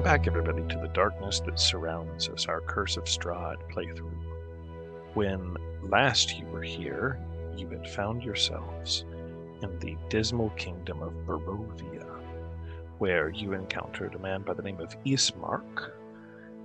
[0.00, 4.16] Welcome back, everybody, to the darkness that surrounds us, our Curse of Strahd playthrough.
[5.12, 7.18] When last you were here,
[7.54, 9.04] you had found yourselves
[9.60, 12.06] in the dismal kingdom of Barovia,
[12.96, 15.90] where you encountered a man by the name of Ismark,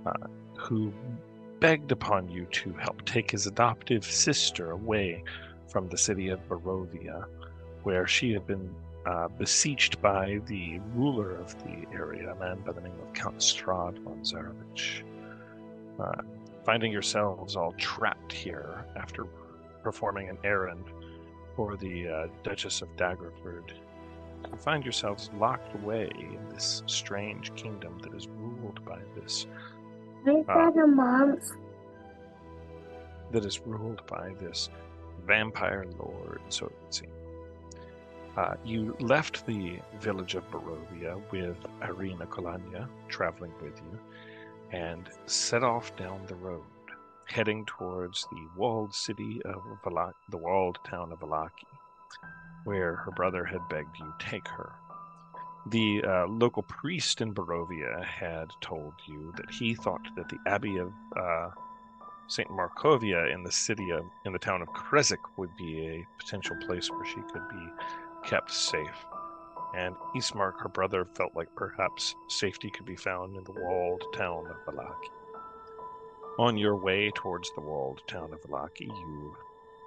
[0.06, 0.12] uh,
[0.56, 0.90] who
[1.60, 5.22] begged upon you to help take his adoptive sister away
[5.68, 7.26] from the city of Barovia,
[7.82, 8.74] where she had been
[9.06, 13.38] uh, beseeched by the ruler of the area, a man by the name of Count
[13.38, 15.02] Strahd von Zarovich.
[15.98, 16.22] Uh,
[16.64, 19.24] finding yourselves all trapped here after
[19.82, 20.84] performing an errand
[21.54, 23.72] for the uh, Duchess of Daggerford,
[24.50, 29.46] you find yourselves locked away in this strange kingdom that is ruled by this
[30.26, 31.38] I said a mom.
[33.30, 34.68] that is ruled by this
[35.24, 37.15] vampire lord, so it would seem.
[38.36, 43.98] Uh, you left the village of Barovia with Ireena Kolyana traveling with you
[44.72, 46.62] and set off down the road,
[47.26, 49.62] heading towards the walled city of
[50.30, 51.66] the walled town of Vallaki,
[52.64, 54.72] where her brother had begged you take her.
[55.68, 60.76] The uh, local priest in Barovia had told you that he thought that the abbey
[60.76, 61.50] of uh,
[62.28, 66.56] Saint Markovia in the city of in the town of Krezk would be a potential
[66.66, 67.68] place where she could be
[68.26, 69.06] kept safe.
[69.74, 74.46] And Ismark, her brother, felt like perhaps safety could be found in the walled town
[74.46, 75.10] of Vallaki.
[76.38, 79.36] On your way towards the walled town of Vallaki, you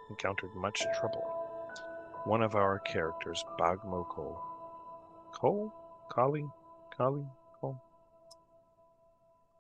[0.10, 1.24] encountered much trouble.
[2.26, 4.40] One of our characters, Bagmo Cole.
[5.34, 5.74] Cole?
[6.12, 6.46] Kali?
[6.96, 7.26] Kali?
[7.62, 7.82] Cole?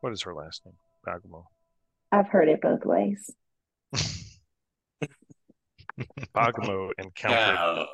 [0.01, 0.75] What is her last name?
[1.05, 1.45] Bagmo.
[2.11, 3.31] I've heard it both ways.
[6.33, 7.85] Bagmo encountered Yeah.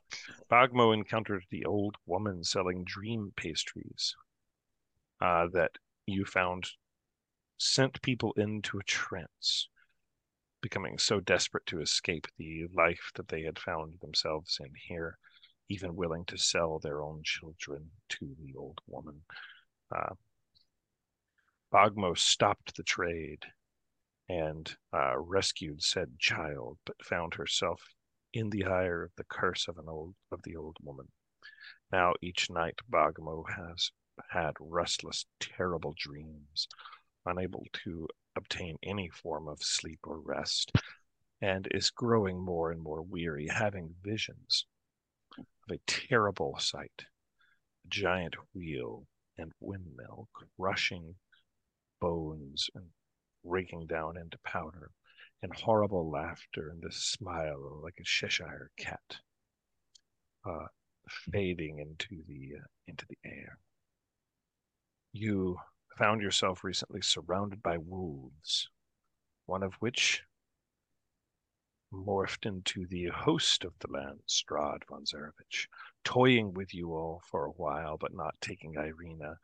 [0.52, 4.16] Bagmo encountered the old woman selling dream pastries
[5.22, 5.72] uh, that
[6.06, 6.70] you found
[7.58, 9.70] sent people into a trance,
[10.62, 15.18] becoming so desperate to escape the life that they had found themselves in here,
[15.70, 19.22] even willing to sell their own children to the old woman.
[19.96, 20.14] Uh,
[21.74, 23.46] Bagmo stopped the trade
[24.30, 27.95] and uh, rescued said child, but found herself
[28.36, 31.08] in the ire of the curse of an old of the old woman.
[31.90, 33.92] Now each night Bagmo has
[34.30, 36.68] had restless, terrible dreams,
[37.26, 40.74] unable to obtain any form of sleep or rest,
[41.42, 44.66] and is growing more and more weary, having visions
[45.38, 47.06] of a terrible sight,
[47.86, 49.08] a giant wheel
[49.38, 51.16] and windmill crushing
[52.02, 52.86] bones and
[53.46, 54.92] breaking down into powder
[55.46, 59.18] and horrible laughter and the smile like a Cheshire cat,
[60.44, 60.66] uh,
[61.08, 63.60] fading into the uh, into the air.
[65.14, 65.58] You
[66.00, 68.68] found yourself recently surrounded by wolves,
[69.46, 70.24] one of which
[71.94, 75.68] morphed into the host of the land, Strahd von Zarovich,
[76.04, 79.36] toying with you all for a while, but not taking Irina.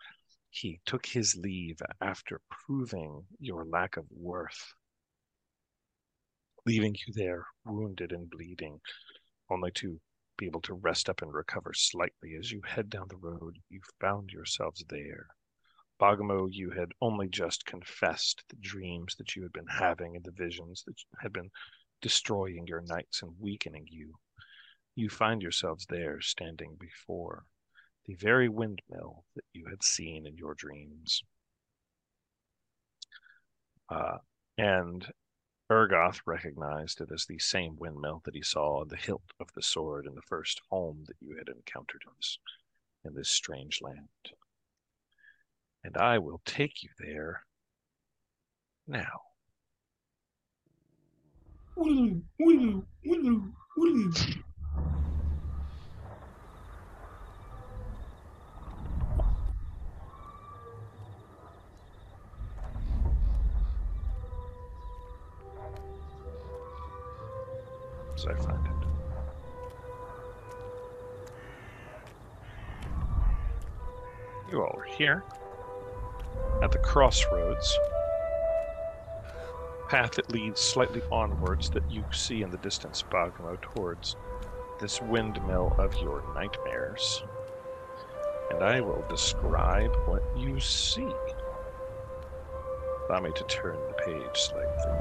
[0.49, 4.73] He took his leave after proving your lack of worth
[6.65, 8.79] leaving you there wounded and bleeding,
[9.49, 9.99] only to
[10.37, 13.57] be able to rest up and recover slightly as you head down the road.
[13.69, 15.27] You found yourselves there.
[15.99, 20.31] Bagamo, you had only just confessed the dreams that you had been having and the
[20.31, 21.51] visions that had been
[22.01, 24.15] destroying your nights and weakening you.
[24.95, 27.45] You find yourselves there standing before
[28.05, 31.21] the very windmill that you had seen in your dreams.
[33.89, 34.17] Uh,
[34.57, 35.05] and
[35.71, 39.61] Ergoth recognized it as the same windmill that he saw on the hilt of the
[39.61, 42.37] sword in the first home that you had encountered in this,
[43.05, 44.09] in this strange land.
[45.81, 47.45] And I will take you there
[48.85, 49.21] now.
[75.01, 75.23] Here
[76.61, 77.75] at the crossroads.
[79.89, 84.15] Path that leads slightly onwards that you see in the distance, Bagmo, towards
[84.79, 87.23] this windmill of your nightmares.
[88.51, 91.09] And I will describe what you see.
[93.09, 95.00] Allow me to turn the page slightly.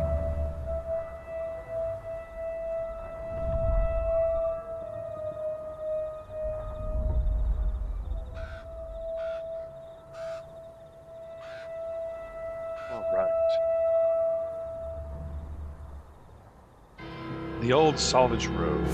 [17.71, 18.85] The old Svalich Road.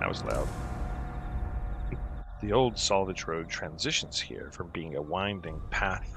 [0.00, 0.48] That was loud.
[2.40, 6.10] The old Svalich Road transitions here from being a winding path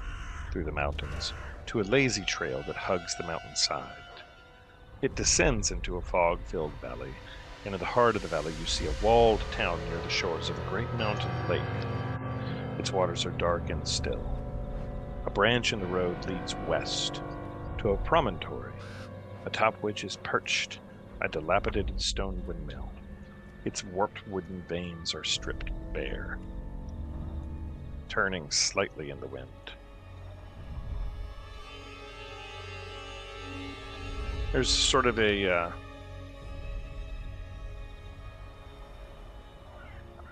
[0.50, 1.34] through the mountains
[1.66, 3.84] to a lazy trail that hugs the mountainside.
[5.02, 7.12] It descends into a fog filled valley,
[7.66, 10.48] and in the heart of the valley you see a walled town near the shores
[10.48, 11.60] of a great mountain lake.
[12.78, 14.24] Its waters are dark and still.
[15.26, 17.20] A branch in the road leads west
[17.76, 18.72] to a promontory,
[19.46, 20.80] atop which is perched
[21.22, 22.90] a dilapidated stone windmill.
[23.64, 26.38] Its warped wooden vanes are stripped bare,
[28.08, 29.48] turning slightly in the wind.
[34.52, 35.70] There's sort of a uh,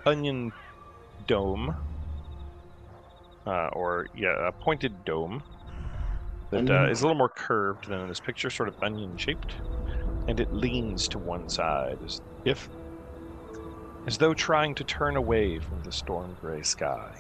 [0.07, 0.53] onion
[1.27, 1.77] dome,
[3.47, 5.43] uh, or yeah, a pointed dome
[6.51, 9.55] that uh, is a little more curved than in this picture, sort of onion shaped,
[10.29, 12.69] and it leans to one side as if
[14.07, 17.11] as though trying to turn away from the storm gray sky.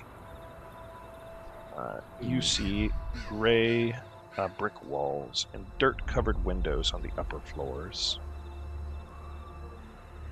[1.76, 2.90] Uh, you see
[3.28, 3.94] gray
[4.38, 8.18] uh, brick walls and dirt covered windows on the upper floors.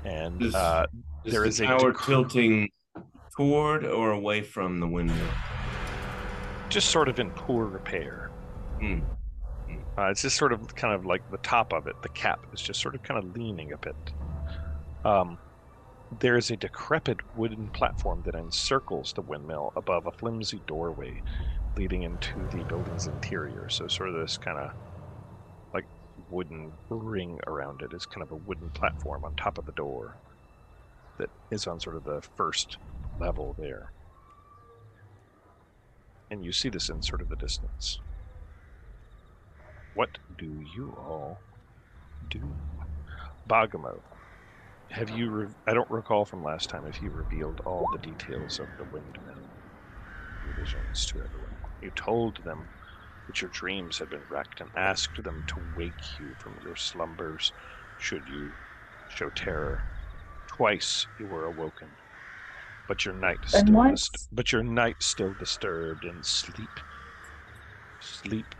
[0.05, 0.87] And Is- uh,
[1.25, 2.71] Is There the is a tower dec- tilting
[3.37, 5.15] toward or away from the window?
[6.69, 8.26] just sort of in poor repair.
[8.81, 9.01] Hmm.
[9.99, 12.61] Uh, it's just sort of kind of like the top of it, the cap is
[12.61, 14.15] just sort of kind of leaning a bit.
[15.05, 15.39] Um,
[16.11, 21.23] there is a decrepit wooden platform that encircles the windmill above a flimsy doorway
[21.77, 23.69] leading into the building's interior.
[23.71, 24.71] So, sort of this kind of
[25.73, 25.87] like
[26.29, 30.19] wooden ring around it is kind of a wooden platform on top of the door
[31.19, 32.79] that is on sort of the first
[33.19, 33.93] level there.
[36.31, 38.01] And you see this in sort of the distance.
[39.97, 41.41] What do you all
[42.29, 42.59] do?
[43.49, 44.03] Bagamo,
[44.91, 45.31] have you?
[45.31, 48.85] Re- I don't recall from last time if you revealed all the details of the
[48.85, 49.49] windmill
[50.55, 51.57] visions to everyone.
[51.81, 52.69] You told them
[53.27, 57.55] that your dreams had been wrecked and asked them to wake you from your slumbers
[57.97, 58.53] should you
[59.09, 59.87] show terror.
[60.47, 61.97] Twice you were awoken,
[62.87, 66.81] but your night still once- dist- but your night still disturbed, and sleep
[67.99, 68.55] sleep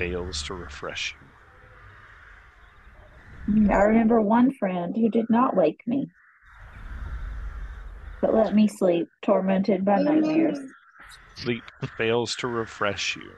[0.00, 1.14] fails to refresh
[3.46, 3.54] you.
[3.54, 6.08] Mm, I remember one friend who did not wake me,
[8.22, 10.58] but let me sleep, tormented by nightmares.
[11.36, 11.62] Sleep
[11.98, 13.30] fails to refresh you.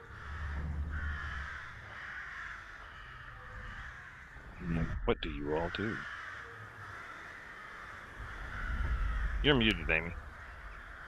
[5.03, 5.93] What do you all do?
[9.43, 10.13] You're muted, Amy.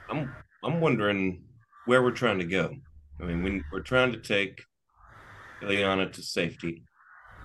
[0.10, 0.36] I'm
[0.66, 1.46] I'm wondering
[1.86, 2.75] where we're trying to go.
[3.22, 4.66] I mean, we, we're trying to take
[5.62, 6.84] Ileana to safety.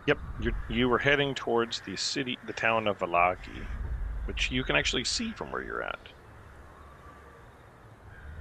[0.06, 3.64] Yep, you you were heading towards the city, the town of Vallaki,
[4.24, 5.98] which you can actually see from where you're at.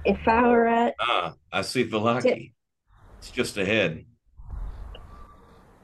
[0.04, 2.52] If I were at Ah, I see Vallaki.
[3.18, 4.04] It's just ahead.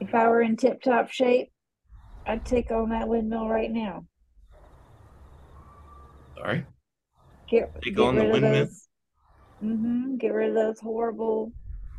[0.00, 1.50] if I were in tip top shape,
[2.26, 4.06] I'd take on that windmill right now.
[6.36, 6.64] Sorry.
[7.50, 8.64] Get, Take get on the rid of windmill?
[8.64, 8.88] those.
[9.62, 10.16] Mm-hmm.
[10.16, 11.52] Get rid of those horrible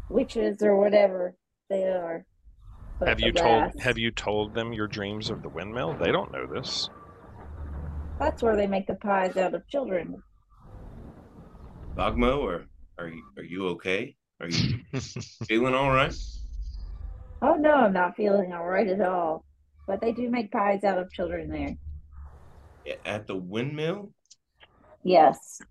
[0.09, 1.35] witches or whatever
[1.69, 2.25] they are.
[2.99, 5.95] But have the you told Have you told them your dreams of the windmill?
[5.99, 6.89] They don't know this.
[8.19, 10.21] That's where they make the pies out of children.
[11.95, 12.65] Dogmo, or
[12.97, 14.15] are you are you okay?
[14.39, 14.79] Are you
[15.47, 16.13] feeling all right?
[17.41, 19.43] Oh no, I'm not feeling all right at all.
[19.85, 21.75] But they do make pies out of children there.
[23.05, 24.11] At the windmill?
[25.03, 25.61] Yes.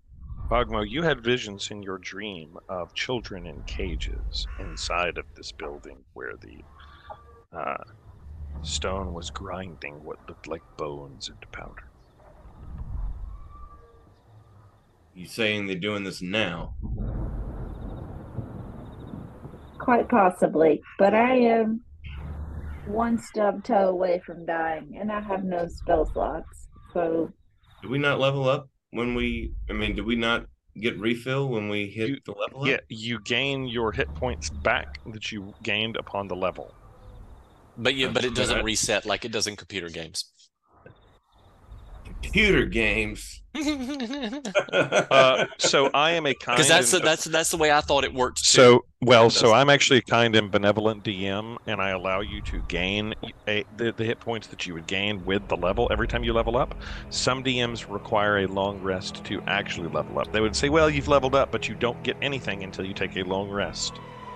[0.49, 5.97] Bogmo, you had visions in your dream of children in cages inside of this building
[6.13, 6.61] where the
[7.51, 7.83] uh,
[8.61, 11.89] stone was grinding what looked like bones into powder.
[15.13, 16.75] You saying they're doing this now?
[19.79, 20.81] Quite possibly.
[20.97, 21.81] But I am
[22.85, 26.69] one stub toe away from dying, and I have no spell slots.
[26.93, 27.33] So
[27.81, 29.51] Did we not level up when we?
[29.69, 30.45] I mean, did we not
[30.79, 32.67] get refill when we hit You- the level up?
[32.67, 36.73] Yeah, you gain your hit points back that you gained upon the level.
[37.77, 40.25] But yeah, but it doesn't reset like it does in computer games.
[42.21, 43.41] Computer games.
[44.69, 46.57] Uh, so I am a kind.
[46.57, 48.43] Because that's and- the, that's that's the way I thought it worked.
[48.43, 48.51] Too.
[48.51, 49.53] So well, so.
[49.53, 53.15] I'm actually a kind and benevolent DM, and I allow you to gain
[53.47, 56.33] a, the, the hit points that you would gain with the level every time you
[56.33, 56.75] level up.
[57.09, 60.31] Some DMs require a long rest to actually level up.
[60.31, 63.15] They would say, "Well, you've leveled up, but you don't get anything until you take
[63.17, 63.93] a long rest."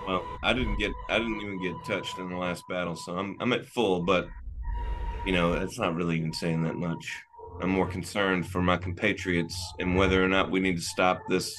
[0.08, 0.90] Well, I didn't get.
[1.10, 4.02] I didn't even get touched in the last battle, so I'm I'm at full.
[4.02, 4.26] But
[5.26, 7.12] you know, it's not really even saying that much.
[7.60, 11.54] I'm more concerned for my compatriots and whether or not we need to stop this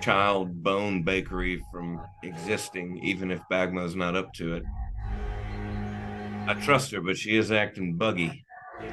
[0.00, 4.64] child bone bakery from existing, even if Bagmo's not up to it.
[6.46, 8.44] I trust her, but she is acting buggy.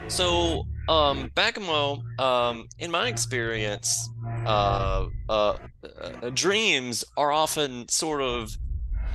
[0.09, 4.09] So, um, Bagamo, um, in my experience,
[4.45, 8.57] uh, uh, uh, dreams are often sort of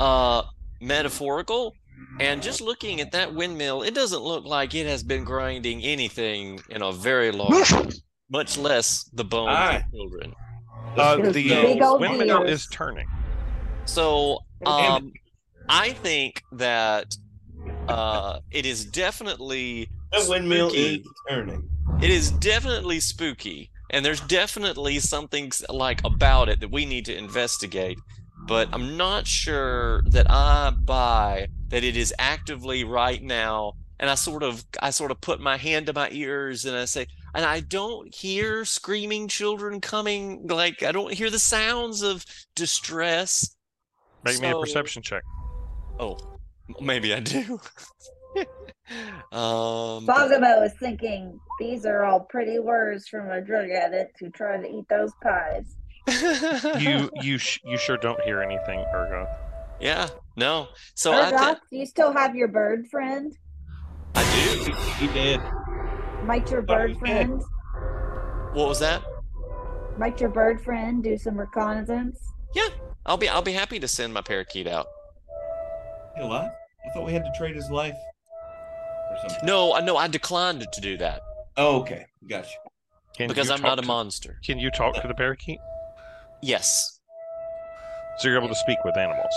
[0.01, 0.43] uh,
[0.81, 1.75] metaphorical.
[2.21, 6.61] And just looking at that windmill, it doesn't look like it has been grinding anything
[6.69, 7.91] in a very long time,
[8.31, 9.77] much less the bones Aye.
[9.77, 10.35] of children.
[10.97, 12.61] Uh, the big windmill gears.
[12.63, 13.07] is turning.
[13.87, 15.13] So, um,
[15.69, 17.15] I think that
[17.89, 20.95] uh, it is definitely The windmill Spooky.
[20.97, 21.69] is turning.
[22.01, 27.17] It is definitely spooky, and there's definitely something like about it that we need to
[27.17, 27.99] investigate.
[28.47, 33.75] But I'm not sure that I buy that it is actively right now.
[34.01, 36.87] And I sort of, I sort of put my hand to my ears and I
[36.87, 40.47] say, and I don't hear screaming children coming.
[40.47, 43.57] Like I don't hear the sounds of distress.
[44.25, 45.23] Make me a perception check.
[45.99, 46.19] Oh,
[46.81, 47.61] maybe I do.
[49.33, 54.63] um, Bogamo is thinking these are all pretty words from a drug addict who tried
[54.63, 55.77] to eat those pies.
[56.81, 59.27] You you sh- you sure don't hear anything, Ergo.
[59.81, 60.69] Yeah, no.
[60.95, 63.37] So I, Urgoth, th- do you still have your bird friend?
[64.15, 64.23] I
[64.65, 64.73] do.
[64.99, 65.41] He did.
[66.25, 67.41] Might your bird friend,
[68.53, 69.03] What was that?
[69.99, 72.19] might your bird friend do some reconnaissance?
[72.55, 72.69] Yeah,
[73.07, 74.87] I'll be I'll be happy to send my parakeet out.
[76.17, 76.51] He alive?
[76.87, 77.95] I thought we had to trade his life
[79.11, 79.47] or something.
[79.47, 81.21] No, I no, I declined to do that
[81.57, 82.07] Oh, okay.
[82.29, 82.49] Gotcha.
[83.17, 84.39] Can because you I'm not talk a to- monster.
[84.45, 85.59] Can you talk to the parakeet?
[86.43, 87.01] Yes.
[88.19, 89.35] So you're able to speak with animals.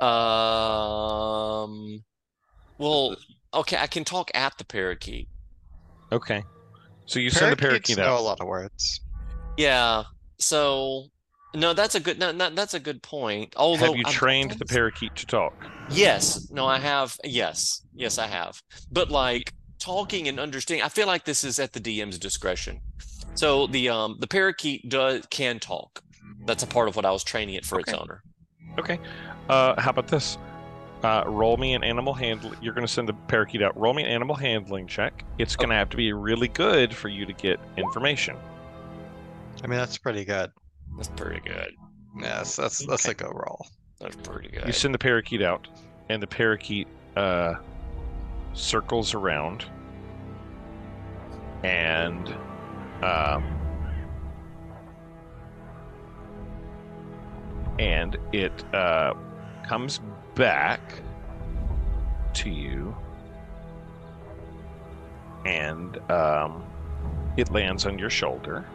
[0.00, 2.04] Um.
[2.78, 3.16] Well,
[3.54, 5.28] okay, I can talk at the parakeet.
[6.12, 6.42] Okay.
[7.06, 9.00] So you send the Parakeets parakeet know a lot of words.
[9.56, 10.04] Yeah.
[10.38, 11.06] So
[11.54, 13.54] no, that's a good no, no, that's a good point.
[13.56, 15.54] Although Have you trained the parakeet to talk?
[15.90, 16.50] Yes.
[16.50, 17.16] No, I have.
[17.24, 17.82] Yes.
[17.94, 18.60] Yes, I have.
[18.90, 22.80] But like talking and understanding, I feel like this is at the DM's discretion.
[23.34, 26.02] So the um the parakeet does can talk.
[26.46, 28.22] That's a part of what I was training it for its owner.
[28.78, 28.98] Okay.
[29.48, 30.38] Uh, how about this?
[31.02, 32.52] Uh, roll me an animal handle.
[32.60, 33.78] You're going to send the parakeet out.
[33.78, 35.24] Roll me an animal handling check.
[35.38, 38.36] It's going to have to be really good for you to get information.
[39.62, 40.50] I mean, that's pretty good.
[40.96, 41.72] That's pretty good.
[42.18, 43.66] Yes, that's that's like a go roll.
[44.00, 44.66] That's pretty good.
[44.66, 45.68] You send the parakeet out,
[46.08, 47.56] and the parakeet uh,
[48.54, 49.66] circles around,
[51.62, 52.28] and
[53.02, 53.44] um,
[57.78, 59.14] and it uh,
[59.62, 60.00] comes
[60.34, 61.02] back
[62.34, 62.96] to you,
[65.44, 66.64] and um,
[67.36, 68.66] it lands on your shoulder.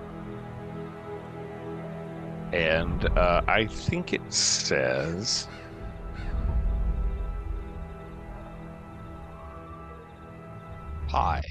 [2.53, 5.47] And uh, I think it says.
[11.09, 11.41] Hi.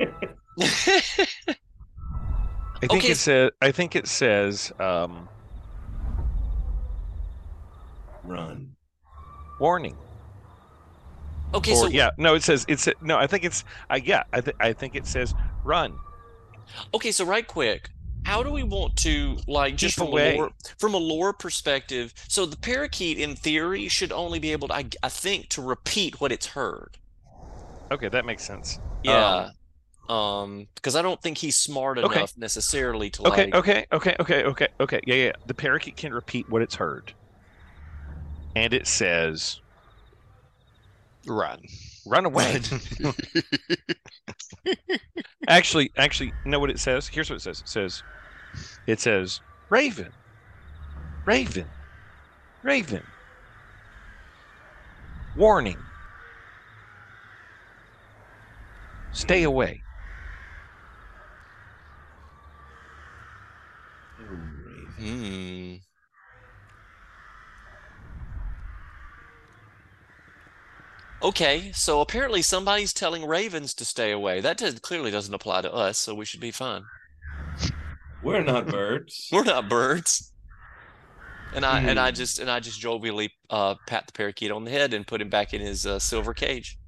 [2.82, 3.50] I think Okay, it says.
[3.62, 4.72] I think it says.
[4.78, 5.28] Um,
[8.24, 8.74] Run.
[9.60, 9.96] warning.
[11.54, 12.64] okay, or so yeah, no, it says.
[12.68, 13.16] It's no.
[13.18, 13.64] I think it's.
[13.90, 15.94] Uh, yeah, I, th- I think it says run.
[16.94, 17.90] okay, so right quick,
[18.24, 20.34] how do we want to like just Keep from away.
[20.34, 22.12] a lore, from a lore perspective?
[22.28, 26.20] So the parakeet, in theory, should only be able to, I, I think, to repeat
[26.20, 26.96] what it's heard.
[27.92, 28.78] Okay, that makes sense.
[29.02, 29.50] Yeah.
[30.08, 32.16] Um, because I don't think he's smart Okay.
[32.18, 33.54] enough necessarily to Okay, like.
[33.54, 35.00] okay, okay, okay, okay, okay.
[35.06, 35.32] Yeah, yeah.
[35.46, 37.14] The parakeet can repeat what it's heard,
[38.54, 39.60] and it says
[41.26, 41.60] Run.
[42.06, 42.60] run away.
[45.48, 47.08] actually, actually, know what it says?
[47.08, 47.60] Here's what it says.
[47.60, 48.02] It says,
[48.86, 50.12] it says, Raven,
[51.26, 51.74] Raven,
[52.62, 53.12] Raven.
[55.34, 55.90] Warning.
[59.12, 59.86] Stay away.
[64.18, 64.94] Oh, Raven.
[64.98, 65.83] Hmm.
[71.24, 74.40] Okay, so apparently somebody's telling ravens to stay away.
[74.40, 76.90] That does, clearly doesn't apply to us, so we should be fine.
[78.20, 79.28] We're not birds.
[79.32, 80.32] We're not birds.
[81.52, 82.14] And I and I Hmm.
[82.14, 85.30] just and I just jovially uh, pat the parakeet on the head and put him
[85.30, 86.78] back in his uh, silver cage.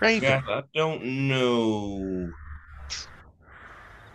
[0.00, 0.42] Raven.
[0.46, 2.36] God, I don't know.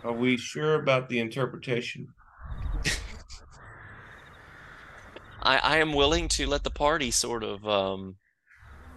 [0.04, 2.14] Are we sure about the interpretation?
[5.50, 8.14] I, I am willing to let the party sort of um,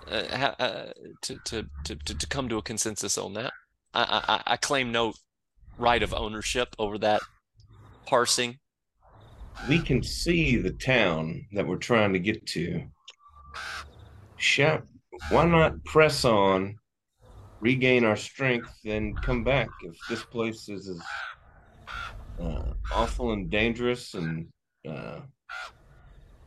[0.08, 0.94] uh, uh,
[1.24, 3.54] to, to to to come to a consensus on that.
[3.94, 5.14] I, I I- I claim no
[5.80, 7.24] right of ownership over that
[8.06, 8.60] parsing.
[9.68, 12.84] We can see the town that we're trying to get to.
[14.38, 14.84] Shall
[15.32, 16.76] why not press on,
[17.62, 21.02] regain our strength, and come back if this place is as
[22.40, 24.48] uh, awful and dangerous and
[24.88, 25.22] uh,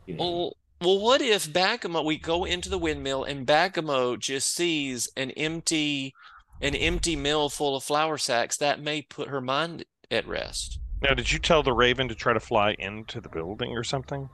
[0.07, 4.53] you know, Well, well, what if Bagamo we go into the windmill and Bagamo just
[4.53, 6.13] sees an empty
[6.61, 10.79] an empty mill full of flour sacks that may put her mind at rest.
[11.03, 14.27] Now, did you tell the Raven to try to fly into the building or something?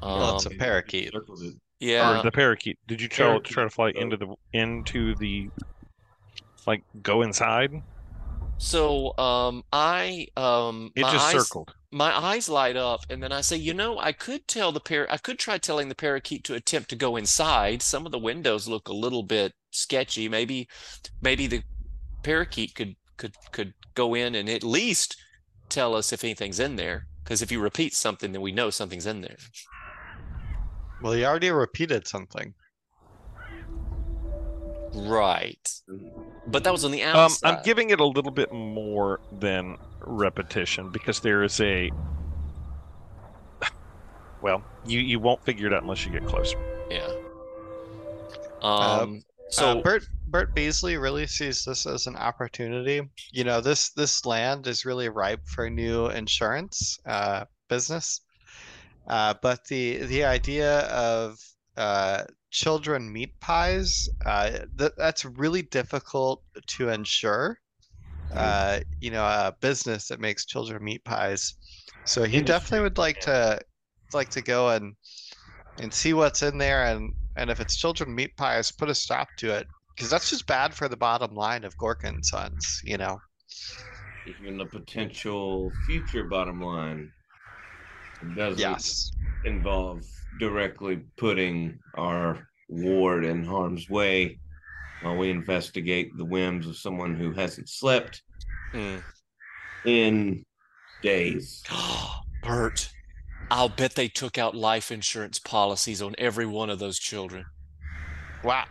[0.00, 1.12] Well, it's a Um, parakeet.
[1.12, 1.54] circled it.
[1.80, 2.20] yeah.
[2.20, 2.78] Or the parakeet?
[2.86, 5.50] Did you tell it to try to fly into the into the
[6.66, 7.82] like go inside?
[8.58, 11.74] So um I um It just eyes, circled.
[11.92, 15.06] My eyes light up and then I say, you know, I could tell the par
[15.10, 17.82] I could try telling the parakeet to attempt to go inside.
[17.82, 20.28] Some of the windows look a little bit sketchy.
[20.28, 20.68] Maybe
[21.20, 21.62] maybe the
[22.22, 25.16] parakeet could could could go in and at least
[25.68, 27.06] tell us if anything's in there.
[27.24, 29.36] Because if you repeat something, then we know something's in there.
[31.02, 32.54] Well, you already repeated something.
[34.92, 35.70] Right.
[36.50, 37.54] But that was on the Um, outside.
[37.54, 41.90] I'm giving it a little bit more than repetition because there is a.
[44.42, 46.58] Well, you you won't figure it out unless you get closer.
[46.90, 47.08] Yeah.
[48.62, 53.02] Uh, Um so uh, Bert Bert Beasley really sees this as an opportunity.
[53.32, 58.20] You know, this this land is really ripe for a new insurance uh, business.
[59.08, 61.38] Uh, but the the idea of
[61.80, 67.58] uh, children meat pies uh, that that's really difficult to ensure.
[68.34, 71.54] Uh, you know, a business that makes children meat pies.
[72.04, 73.60] So he definitely would like to
[74.14, 74.96] like to go and
[75.78, 79.36] and see what's in there and and if it's children meat pies, put a stop
[79.38, 82.80] to it because that's just bad for the bottom line of Gorka and Sons.
[82.84, 83.22] You know.
[84.24, 87.12] even the potential future bottom line
[88.34, 89.12] doesn't Yes.
[89.44, 90.04] involve
[90.38, 94.38] directly putting our ward in harm's way
[95.02, 98.22] while we investigate the whims of someone who hasn't slept
[98.72, 99.02] mm.
[99.84, 100.44] in
[101.02, 101.62] days.
[102.42, 102.90] Bert,
[103.50, 107.44] I'll bet they took out life insurance policies on every one of those children.
[108.44, 108.64] Wow.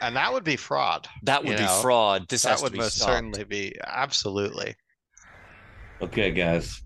[0.00, 1.08] And that would be fraud.
[1.22, 2.28] That would be know, fraud.
[2.28, 3.12] This that has to would be most stopped.
[3.12, 4.74] certainly be absolutely.
[6.02, 6.82] Okay, guys.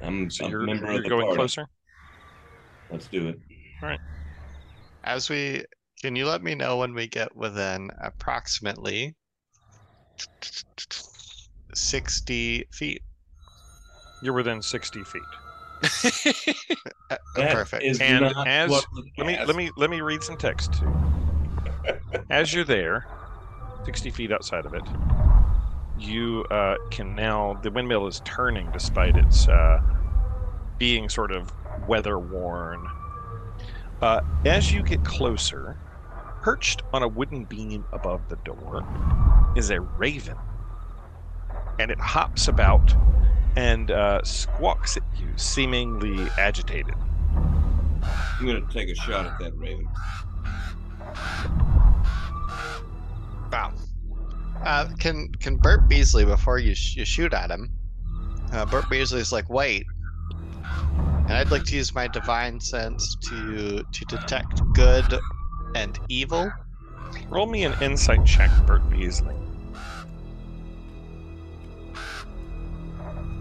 [0.00, 1.36] I'm, So I'm you're, a member you're of the going party.
[1.36, 1.68] closer.
[2.92, 3.38] Let's do it.
[3.82, 4.00] All right.
[5.02, 5.64] As we
[6.00, 9.14] can you let me know when we get within approximately
[11.74, 13.02] 60 feet?
[14.20, 15.28] You're within 60 feet.
[17.10, 18.00] Uh, perfect.
[18.00, 18.86] And as-
[19.18, 20.82] Let me let me let me read some text.
[22.30, 23.04] As you're there,
[23.84, 24.88] 60 feet outside of it,
[25.94, 29.78] you uh, can now the windmill is turning despite its uh,
[30.82, 31.52] being sort of
[31.86, 32.84] weather worn.
[34.00, 35.78] Uh, as you get closer,
[36.40, 38.84] perched on a wooden beam above the door
[39.54, 40.36] is a raven,
[41.78, 42.96] and it hops about
[43.54, 46.96] and uh, squawks at you, seemingly agitated.
[48.40, 49.88] I'm gonna take a shot at that raven.
[53.52, 53.72] Wow.
[54.64, 57.70] Uh, can can Bert Beasley before you sh- you shoot at him?
[58.50, 59.86] Uh, Bert Beasley's like, wait,
[60.64, 65.18] and I'd like to use my divine sense to to detect good
[65.74, 66.52] and evil.
[67.28, 69.34] Roll me an insight check, Bert Beasley.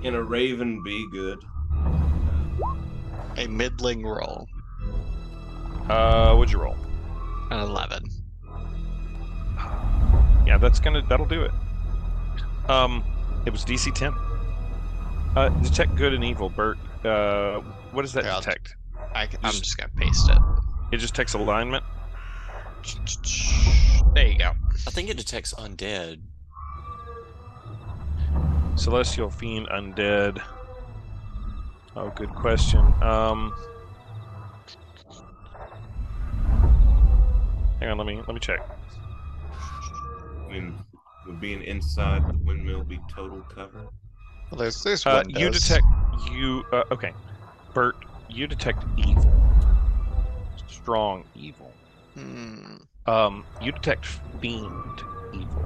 [0.02, 1.38] Can a raven be good?
[3.38, 4.48] A middling roll,
[5.90, 6.78] Uh, what'd you roll?
[7.52, 8.04] an eleven.
[10.46, 11.52] Yeah, that's gonna that'll do it.
[12.70, 13.04] Um,
[13.46, 14.14] it was DC ten.
[15.36, 16.78] Uh, detect good and evil, Bert.
[17.04, 17.60] Uh,
[17.92, 18.76] what does that Here, I'll- detect?
[19.14, 20.38] I, am Just- just gonna paste it.
[20.92, 21.84] It just takes alignment.
[24.14, 24.52] There you go.
[24.88, 26.22] I think it detects undead.
[28.76, 30.42] Celestial fiend, undead.
[31.96, 32.80] Oh, good question.
[33.02, 33.54] Um,
[37.80, 38.60] hang on, let me let me check.
[39.52, 40.76] I mean,
[41.28, 43.88] would being inside the windmill be total cover?
[44.52, 45.42] Well, there's there's Uh, windows.
[45.42, 45.86] you detect
[46.32, 46.64] you.
[46.72, 47.14] Uh, okay,
[47.74, 47.96] Bert,
[48.30, 49.32] you detect evil.
[50.68, 51.72] Strong evil.
[52.16, 52.78] Hmm.
[53.06, 54.06] Um, you detect
[54.42, 55.02] fiend
[55.34, 55.66] evil.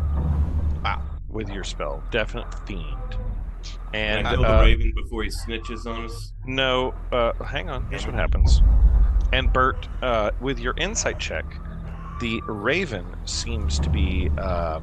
[0.84, 1.02] Wow.
[1.30, 3.18] With your spell, definite fiend.
[3.94, 6.34] And I kill the uh, raven before he snitches on us?
[6.46, 7.86] no, uh, hang on.
[7.90, 8.62] Here's what happens.
[9.34, 11.46] And Bert, uh, with your insight check,
[12.20, 14.80] the raven seems to be uh,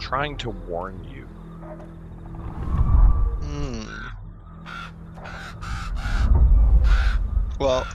[0.00, 1.26] trying to warn you.
[7.62, 7.86] Well,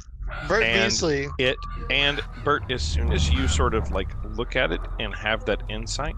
[0.47, 1.27] Bert And- Beasley.
[1.39, 1.58] It
[1.89, 5.63] and Bert, as soon as you sort of like look at it and have that
[5.69, 6.15] insight,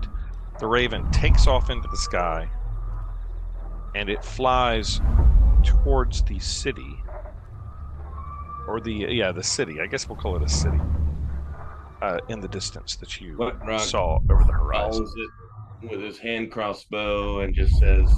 [0.59, 2.49] the raven takes off into the sky
[3.95, 4.99] and it flies
[5.63, 6.95] towards the city.
[8.67, 9.79] Or the yeah, the city.
[9.81, 10.79] I guess we'll call it a city.
[12.01, 15.05] Uh, in the distance that you What rock saw over the horizon.
[15.81, 18.09] it with his hand crossbow and just says,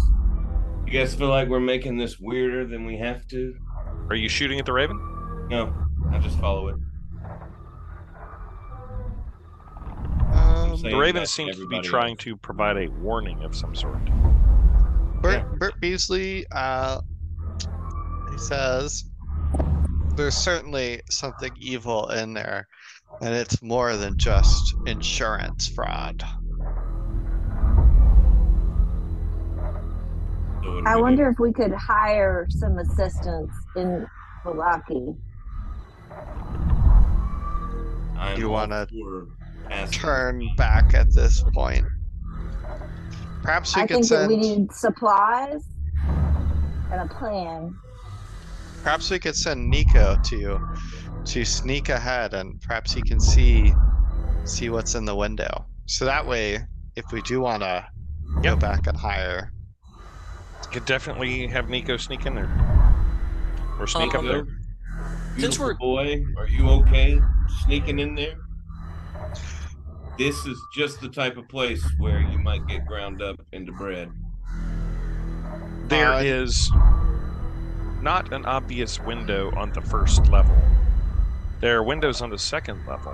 [0.86, 3.56] "You guys feel like we're making this weirder than we have to?"
[4.10, 5.00] Are you shooting at the raven?
[5.52, 5.74] No,
[6.14, 6.76] I just follow it.
[10.34, 12.20] Um, The raven that to seems to be trying else.
[12.20, 14.00] to provide a warning of some sort.
[15.22, 17.02] Bert, Bert Beasley, uh,
[18.32, 19.04] he says,
[20.16, 22.70] there's certainly something evil in there,
[23.20, 26.24] and it's more than just insurance fraud.
[30.64, 34.08] So what do I wonder if we could hire some assistance in
[34.46, 35.18] Balaki.
[38.14, 38.20] Do?
[38.20, 38.88] I'm You wanna.
[39.92, 41.86] Turn back at this point.
[43.44, 44.30] Perhaps we I could think that send.
[44.30, 45.64] we need supplies
[46.92, 47.76] and a plan.
[48.84, 50.60] Perhaps we could send Nico to
[51.26, 53.74] to sneak ahead, and perhaps he can see
[54.46, 55.66] see what's in the window.
[55.88, 56.60] So that way,
[56.96, 57.86] if we do want to
[58.42, 58.60] go Yep.
[58.60, 59.52] back and hire,
[60.72, 62.50] Could definitely have Nico sneak in there.
[63.80, 64.48] Or sneak up Um, there.
[65.38, 67.20] Since we're- boy, are you okay
[67.64, 68.36] sneaking in there?
[70.18, 74.10] This is just the type of place where you might get ground up into bread.
[75.88, 76.72] There Uh, is
[78.02, 80.56] not an obvious window on the first level.
[81.60, 83.14] There are windows on the second level,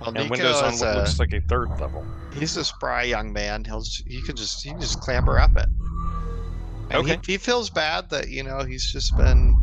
[0.00, 2.04] well, and Nico windows on is what a, looks like a third level.
[2.32, 3.64] he's a spry young man.
[3.64, 5.66] He'll he can just he can just clamber up it.
[6.90, 7.18] And Okay.
[7.26, 9.56] He, he feels bad that you know he's just been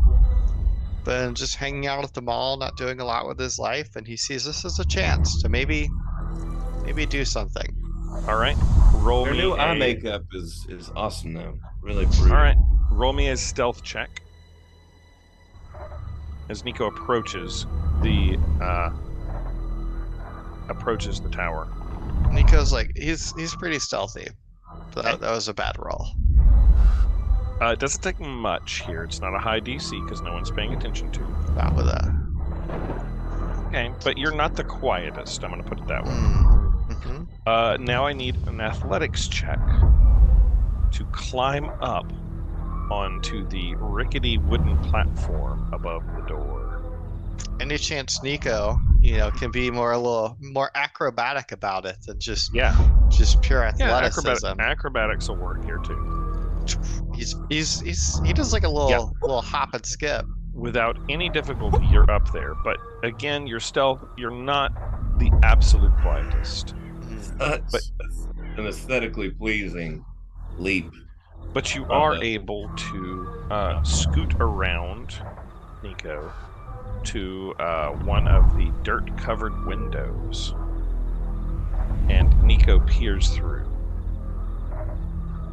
[1.04, 4.06] been just hanging out at the mall, not doing a lot with his life, and
[4.06, 5.88] he sees this as a chance to maybe
[6.84, 7.66] maybe do something.
[8.28, 8.56] All right,
[8.94, 11.58] roll Their me new eye makeup is is awesome though.
[11.80, 12.30] Really pretty.
[12.30, 12.56] All right,
[12.90, 14.22] roll me a stealth check
[16.48, 17.66] as Nico approaches
[18.02, 18.90] the uh,
[20.68, 21.68] approaches the tower.
[22.30, 24.28] Nico's like he's he's pretty stealthy.
[24.94, 26.06] So that, that was a bad roll.
[27.60, 29.04] Uh, it doesn't take much here.
[29.04, 31.20] It's not a high DC because no one's paying attention to.
[31.20, 31.36] you.
[31.54, 32.08] Not with that.
[33.68, 35.42] Okay, but you're not the quietest.
[35.44, 36.10] I'm going to put it that way.
[36.10, 37.28] Mm, mhm.
[37.46, 39.58] Uh, now I need an athletics check
[40.92, 42.04] to climb up
[42.90, 46.80] onto the rickety wooden platform above the door.
[47.60, 52.18] Any chance Nico, you know, can be more a little more acrobatic about it than
[52.18, 52.76] just Yeah,
[53.08, 53.68] just pure yeah.
[53.68, 54.46] athleticism.
[54.46, 55.96] Acrobat- acrobatics will work here too.
[57.22, 60.26] He's he's he's he does like a little little hop and skip.
[60.54, 62.54] Without any difficulty, you're up there.
[62.64, 64.72] But again, your stealth, you're not
[65.18, 66.74] the absolute quietest.
[67.38, 67.82] Such But-
[68.58, 70.04] an aesthetically pleasing
[70.58, 70.90] leap.
[71.54, 71.94] But you Okay.
[71.94, 75.14] are able to uh, scoot around,
[75.82, 76.30] Nico,
[77.04, 80.54] to uh, one of the dirt covered windows.
[82.08, 83.64] And Nico peers through.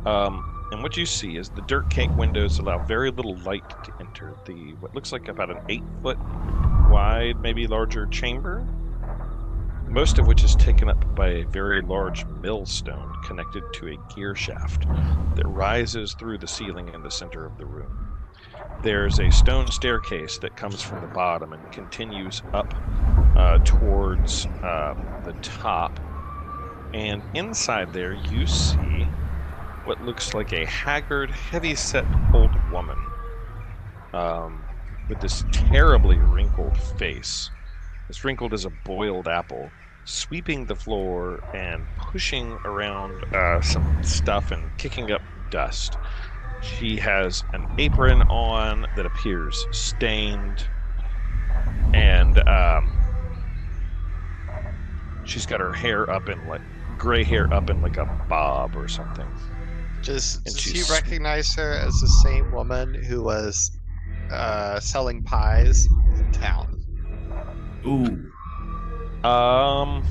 [0.06, 3.92] Um, and what you see is the dirt cake windows allow very little light to
[4.00, 6.18] enter the what looks like about an eight foot
[6.90, 8.66] wide, maybe larger chamber.
[9.88, 14.36] Most of which is taken up by a very large millstone connected to a gear
[14.36, 14.88] shaft
[15.36, 18.08] that rises through the ceiling in the center of the room.
[18.84, 22.74] There's a stone staircase that comes from the bottom and continues up
[23.36, 24.94] uh, towards uh,
[25.26, 26.00] the top.
[26.94, 29.08] And inside there, you see
[29.90, 32.96] what looks like a haggard, heavy-set old woman
[34.14, 34.68] um,
[35.08, 37.50] with this terribly wrinkled face,
[38.08, 39.74] as wrinkled as a boiled apple,
[40.06, 45.98] sweeping the floor and pushing around uh, some stuff and kicking up dust.
[46.60, 50.70] She has an apron on that appears stained,
[51.94, 53.00] and um,
[55.24, 56.62] she's got her hair up in like
[56.96, 59.34] gray hair up in like a bob or something.
[60.10, 63.70] Does And does he recognize her as the same woman who was
[64.32, 66.66] uh, selling pies in town?
[67.86, 68.32] Ooh.
[69.24, 70.04] Um,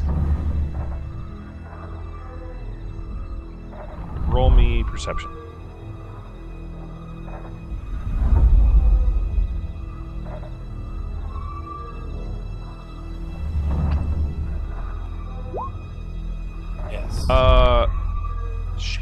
[4.29, 5.38] roll me perception.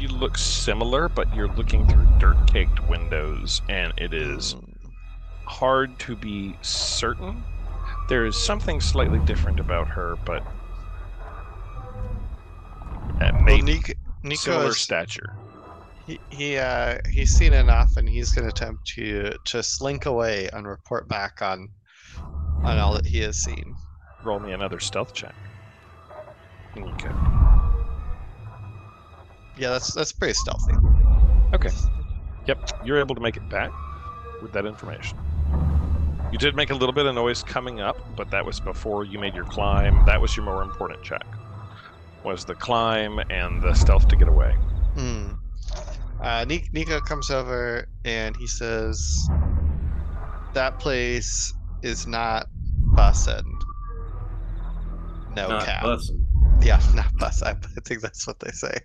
[0.05, 4.95] Look similar, but you're looking through dirt-caked windows, and it is Mm,
[5.47, 7.47] hard to be certain.
[8.07, 10.43] There is something slightly different about her, but
[13.21, 13.81] uh, Well, maybe
[14.23, 15.41] Nico similar is, stature.
[16.05, 20.67] he he uh he's seen enough, and he's gonna attempt to to slink away and
[20.67, 21.73] report back on
[22.63, 23.77] on all that he has seen.
[24.21, 25.35] Roll me another stealth check.
[26.77, 27.11] Okay.
[29.59, 30.73] Yeah, that's that's pretty stealthy.
[31.53, 31.69] Okay.
[32.45, 33.71] Yep, you're able to make it back
[34.41, 35.17] with that information.
[36.31, 39.17] You did make a little bit of noise coming up, but that was before you
[39.17, 40.05] made your climb.
[40.05, 41.25] That was your more important check.
[42.23, 44.51] Was the climb and the stealth to get away.
[44.95, 45.31] Hmm.
[46.21, 49.29] Uh, Ni- Nico comes over and he says,
[50.53, 52.47] "That place is not
[52.95, 53.43] bussin'.
[55.35, 55.83] No Not cap.
[55.83, 56.25] bussin'.
[56.61, 57.41] Yeah, not bus.
[57.43, 58.77] I, I think that's what they say.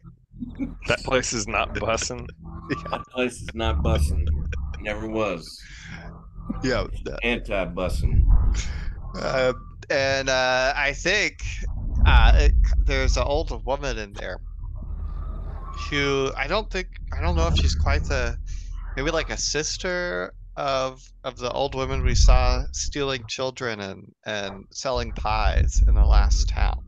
[0.88, 2.26] That place is not bussin'.
[2.90, 4.26] That place is not bussing.
[4.80, 5.60] Never was.
[6.62, 6.86] Yeah.
[7.22, 8.24] Anti bussing.
[9.16, 9.52] Uh,
[9.90, 11.42] and uh, I think
[12.06, 12.52] uh, it,
[12.86, 14.40] there's an old woman in there
[15.90, 18.36] who I don't think I don't know if she's quite the
[18.96, 24.64] maybe like a sister of of the old woman we saw stealing children and and
[24.70, 26.82] selling pies in the last town.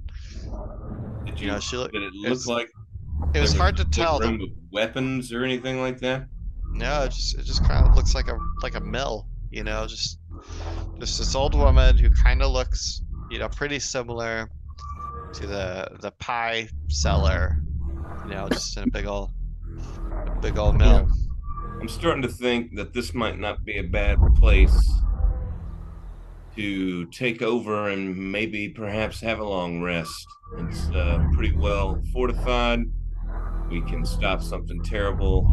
[1.26, 1.92] Did You you know, she look.
[1.92, 2.70] Did it look like
[3.22, 4.20] It there was hard to tell.
[4.20, 6.28] room with weapons or anything like that?
[6.74, 9.28] no, it just it just kind of looks like a like a mill.
[9.50, 10.18] You know, just
[10.98, 14.48] just this old woman who kind of looks you know pretty similar
[15.34, 17.56] to the the pie seller.
[18.24, 19.30] You know, just in a big old
[20.40, 21.08] big old mill.
[21.80, 24.76] I'm starting to think that this might not be a bad place
[26.56, 30.26] to take over and maybe perhaps have a long rest.
[30.58, 32.84] It's uh, pretty well fortified.
[33.70, 35.50] We can stop something terrible,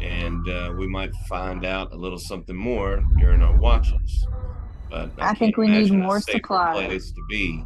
[0.00, 4.26] and uh, we might find out a little something more during our watches.
[4.90, 6.86] But I, I think we need more supplies.
[6.86, 7.62] place to be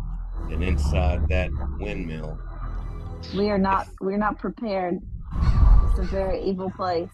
[0.48, 2.38] than inside that windmill.
[3.36, 4.98] We are not we're not prepared.
[5.90, 7.08] It's a very evil place.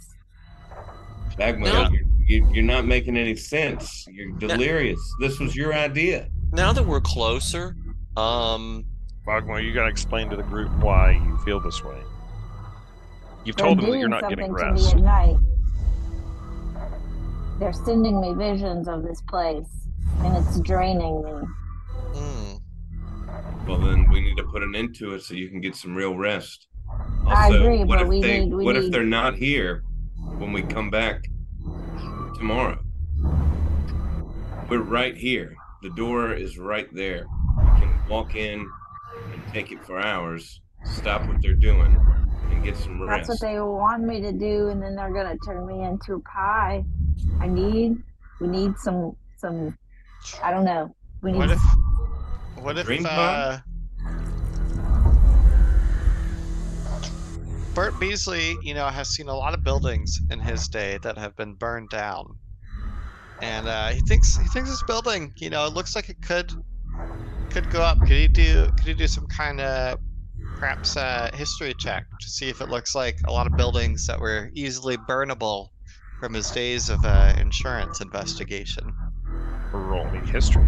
[1.37, 1.89] Bagman, No.
[1.91, 2.03] you're,
[2.45, 4.07] you- you're not making any sense.
[4.11, 5.01] You're delirious.
[5.21, 6.29] This was your idea.
[6.53, 7.75] Now that we're closer,
[8.17, 8.85] um,
[9.27, 12.01] Bogmore, you gotta explain to the group why you feel this way.
[13.45, 14.95] You've told them that you're not something getting to me rest.
[14.95, 15.37] at night.
[17.59, 19.69] They're sending me visions of this place,
[20.21, 21.33] and it's draining me.
[22.15, 22.57] Hmm.
[23.69, 25.95] Well, then we need to put an end to it so you can get some
[25.95, 26.67] real rest.
[27.27, 29.83] I Also, agree, what but if we they, need- we what if they're not here
[30.39, 31.25] when we come back
[32.37, 32.79] tomorrow?
[34.69, 35.55] We're right here.
[35.83, 37.27] The door is right there.
[37.59, 38.69] We can walk in
[39.33, 41.97] and take it for hours, stop what they're doing,
[42.53, 45.67] and get some That's what they want me to do, and then they're gonna turn
[45.67, 46.85] me into a pie.
[47.41, 47.97] I need
[48.41, 49.77] we need some some
[50.43, 50.95] I don't know.
[51.23, 51.61] We need What if
[52.57, 53.59] what if Dream uh
[57.75, 61.35] Bert Beasley, you know, has seen a lot of buildings in his day that have
[61.37, 62.37] been burned down.
[63.41, 66.53] And uh, he thinks he thinks this building, you know, it looks like it could
[67.51, 67.99] could go up.
[68.01, 69.99] Could he do could he do some kind of
[70.63, 74.21] perhaps a history check to see if it looks like a lot of buildings that
[74.21, 75.71] were easily burnable
[76.21, 78.95] from his days of uh, insurance investigation?
[79.73, 80.65] Roll me history.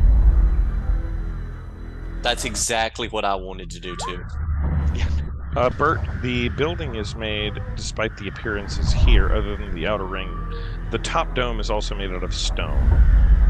[2.22, 4.24] that's exactly what I wanted to do too.
[5.54, 10.28] Uh, Bert, the building is made, despite the appearances here, other than the outer ring,
[10.90, 12.82] the top dome is also made out of stone.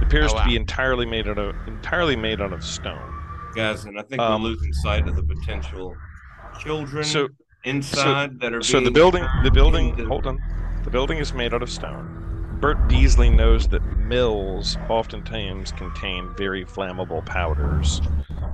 [0.03, 3.01] It appears Oh, to be entirely made out of entirely made out of stone.
[3.57, 5.97] Guys, and I think Um, we're losing sight of the potential
[6.55, 7.29] children So,
[7.65, 9.99] inside that are so the building, the building.
[10.07, 10.39] Hold on,
[10.85, 12.59] the building is made out of stone.
[12.61, 18.01] Bert Beasley knows that mills oftentimes contain very flammable powders,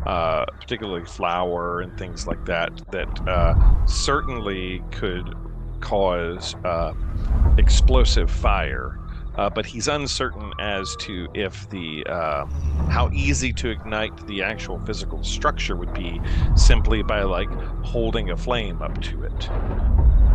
[0.06, 3.54] uh, particularly flour and things like that, that uh,
[3.86, 5.34] certainly could
[5.80, 6.94] cause uh,
[7.58, 8.99] explosive fire.
[9.36, 12.44] Uh, but he's uncertain as to if the uh,
[12.88, 16.20] how easy to ignite the actual physical structure would be
[16.56, 17.50] simply by like
[17.82, 19.50] holding a flame up to it.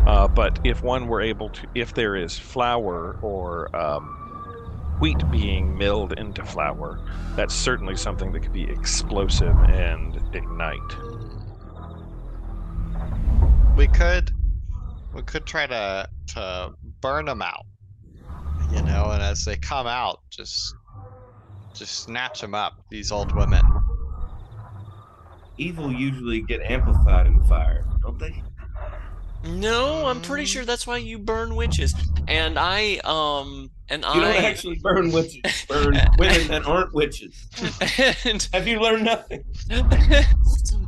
[0.07, 4.17] Uh, but if one were able to, if there is flour or um,
[4.99, 6.99] wheat being milled into flour,
[7.35, 10.79] that's certainly something that could be explosive and ignite.
[13.75, 14.31] we could
[15.13, 17.65] we could try to to burn them out
[18.71, 20.73] you know and as they come out just
[21.73, 23.61] just snatch them up these old women
[25.57, 28.41] evil usually get amplified in fire, don't they?
[29.43, 31.93] No, I'm pretty sure that's why you burn witches.
[32.27, 35.65] And I um and You don't I actually burn witches.
[35.67, 37.47] Burn women that aren't witches.
[38.25, 39.43] and Have you learned nothing?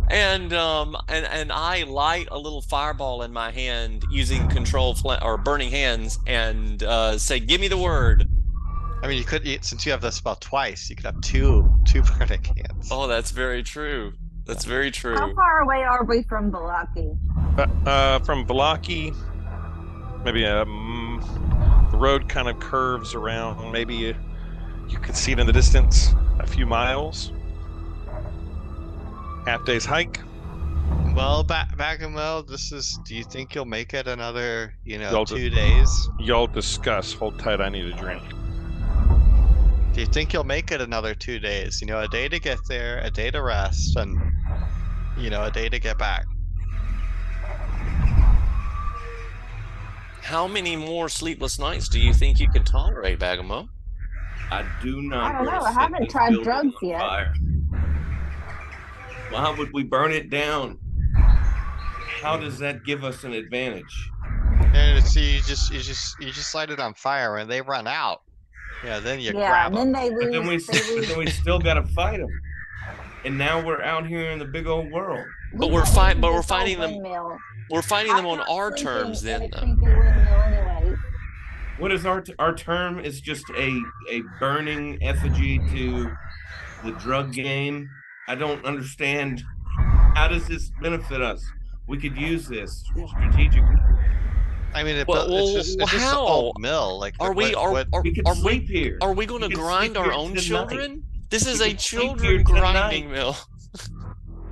[0.09, 5.13] and um and and I light a little fireball in my hand using control fl-
[5.21, 8.27] or burning hands and uh, say, "Give me the word."
[9.03, 12.01] I mean, you could since you have the spell twice, you could have two two
[12.19, 12.89] burning hands.
[12.91, 14.13] Oh, that's very true.
[14.45, 15.15] That's very true.
[15.15, 17.17] How far away are we from Vallaki?
[17.57, 19.13] Uh, uh, from Vallaki,
[20.23, 21.19] maybe um,
[21.91, 23.73] the road kind of curves around.
[23.73, 24.13] Maybe uh,
[24.87, 27.33] you can see it in the distance, a few miles.
[29.47, 30.19] Half day's hike.
[31.15, 32.99] Well, ba- Bagamo, this is.
[33.05, 36.09] Do you think you'll make it another, you know, Y'all two days?
[36.19, 37.13] Y'all discuss.
[37.13, 37.61] Hold tight.
[37.61, 38.21] I need a drink.
[39.93, 41.79] Do you think you'll make it another two days?
[41.79, 44.19] You know, a day to get there, a day to rest, and
[45.17, 46.25] you know, a day to get back.
[50.23, 53.69] How many more sleepless nights do you think you can tolerate, Bagamo?
[54.51, 55.35] I do not.
[55.35, 56.99] I don't know, I haven't tried drugs yet.
[56.99, 57.33] fire.
[59.29, 60.79] Why would we burn it down?
[62.21, 64.09] How does that give us an advantage?
[64.73, 67.87] And so you just you just you just light it on fire, and they run
[67.87, 68.21] out.
[68.83, 69.91] Yeah, then you yeah, grab and them.
[69.91, 70.65] then they But lose.
[70.67, 72.29] then we, they but then we still got to fight them.
[73.25, 75.25] And now we're out here in the big old world.
[75.55, 77.37] But we we're can't fight- but we're this old fighting them- windmill.
[77.69, 79.49] We're fighting them I'm on our sleeping terms, then.
[79.51, 79.59] Though.
[79.59, 80.95] anyway.
[81.79, 82.99] What is our our term?
[82.99, 86.11] Is just a a burning effigy to
[86.83, 87.89] the drug game.
[88.27, 89.43] I don't understand.
[90.15, 91.43] How does this benefit us?
[91.87, 93.61] We could use this strategically.
[94.73, 96.27] I mean, it, Well, bu- it's just it's just an how?
[96.27, 96.99] old mill.
[96.99, 98.97] Like, Are what- we are what- are, We could are we here.
[99.01, 100.41] are we going to grind our own tonight.
[100.43, 101.03] children?
[101.29, 103.15] This is We a could sleep here children grinding tonight.
[103.15, 103.37] mill.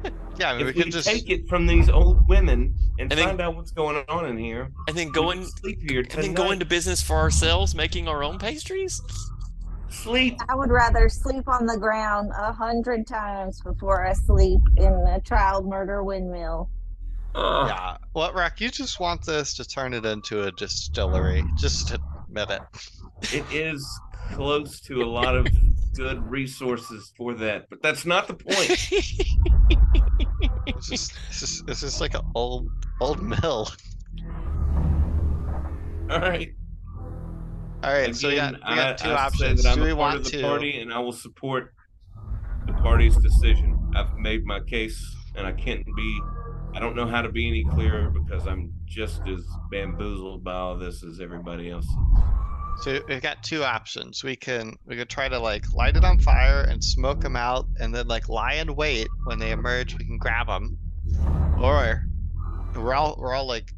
[0.39, 3.11] yeah, I mean, we if we could just take it from these old women and,
[3.11, 5.79] And then- find out what's going on in here, And then we go in sleep
[5.87, 6.35] here and then tonight.
[6.37, 9.01] go into business for ourselves, making our own pastries.
[9.89, 10.37] Sleep.
[10.49, 15.21] I would rather sleep on the ground a hundred times before I sleep in a
[15.21, 16.69] child murder windmill.
[17.35, 17.67] Ugh.
[17.67, 17.97] yeah.
[18.13, 21.43] Well, Rack, you just want this to turn it into a distillery.
[21.57, 22.61] Just admit it.
[23.33, 23.99] It is
[24.31, 25.47] close to a lot of
[25.95, 28.69] good resources for that, but that's not the point.
[30.67, 32.67] It's just it's just, it's just like an old
[32.99, 33.69] old mill.
[36.09, 36.53] All right.
[37.85, 39.61] All right, so we got Again, we got two I, options.
[39.61, 40.41] that I'm Do we want to?
[40.41, 41.71] party, and I will support
[42.65, 43.79] the party's decision.
[43.95, 44.99] I've made my case,
[45.35, 46.21] and I can't be.
[46.73, 50.75] I don't know how to be any clearer because I'm just as bamboozled by all
[50.75, 51.85] this as everybody else.
[52.81, 54.23] So we've got two options.
[54.23, 57.67] We can we could try to like light it on fire and smoke them out,
[57.79, 59.95] and then like lie in wait when they emerge.
[59.95, 60.75] We can grab them,
[61.61, 62.03] or
[62.75, 63.71] we're all we're all like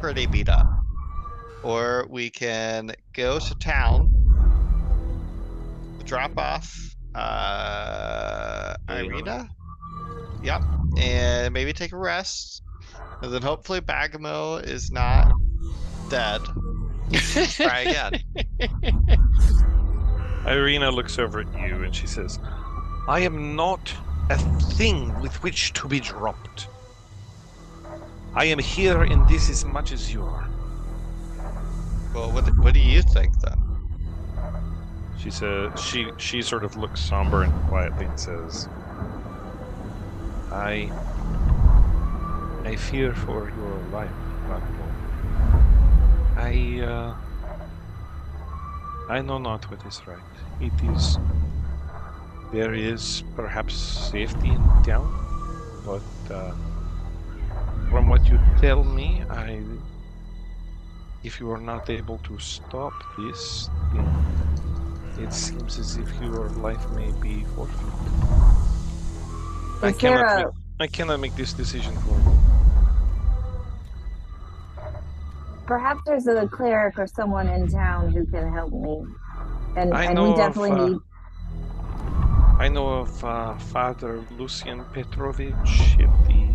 [0.00, 0.66] pretty beat up.
[1.62, 4.10] Or we can go to town,
[6.04, 9.48] drop off uh Ireena.
[10.42, 10.62] Yep,
[10.98, 12.62] and maybe take a rest,
[13.22, 15.32] and then hopefully Bagamo is not
[16.08, 16.40] dead.
[17.12, 18.22] Try again.
[20.44, 22.38] Ireena looks over at you and she says,
[23.08, 23.92] I am not
[24.30, 26.68] a thing with which to be dropped.
[28.34, 30.48] I am here in this as much as you are.
[32.12, 33.58] Well, what what do you think then?
[35.18, 38.68] She says she she sort of looks somber and quietly and says,
[40.50, 40.94] I
[42.64, 44.16] I fear for your life,
[44.46, 44.98] Ragnar.
[46.36, 47.16] I uh
[49.08, 50.24] I know not what is right.
[50.58, 51.18] It is
[52.52, 55.16] there is perhaps safety in town,
[55.84, 56.54] but uh,
[57.90, 59.79] from what you tell me, I
[61.22, 64.08] if you are not able to stop this, then
[65.18, 67.94] it seems as if your life may be forfeit.
[69.82, 72.40] I cannot, a make, I cannot make this decision for you.
[75.70, 79.04] perhaps there's a cleric or someone in town who can help me?
[79.76, 80.98] And I and we of, definitely uh, need
[82.58, 85.54] I know of uh, Father Lucian Petrovich
[86.02, 86.49] at the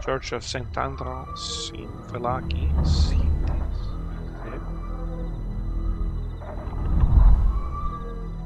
[0.00, 0.72] Church of St.
[0.72, 1.26] Andral
[1.74, 3.12] in Velakis.
[3.12, 3.88] He is there.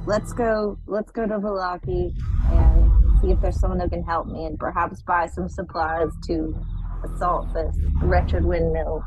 [0.05, 2.12] let's go let's go to Vallaki
[2.50, 6.55] and see if there's someone who can help me and perhaps buy some supplies to
[7.05, 9.05] assault this wretched windmill.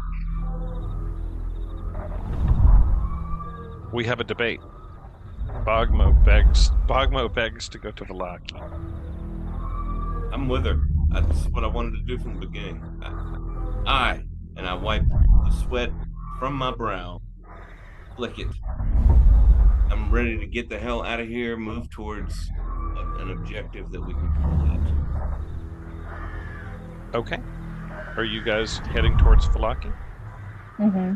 [3.94, 4.62] We have a debate.
[5.66, 8.62] Bogmo begs Bogmo begs to go to Vallaki.
[10.34, 10.82] I'm with her.
[11.16, 12.84] That's what I wanted to do from the beginning.
[13.02, 13.12] I,
[13.88, 14.24] I,
[14.58, 15.90] and I wipe the sweat
[16.40, 17.22] from my brow,
[18.18, 18.48] flick it.
[19.90, 22.50] I'm ready to get the hell out of here, move towards
[22.98, 24.82] a- an objective that we can complete.
[27.14, 27.40] Okay.
[28.18, 29.94] Are you guys heading towards Vallaki?
[30.80, 31.14] Mm hmm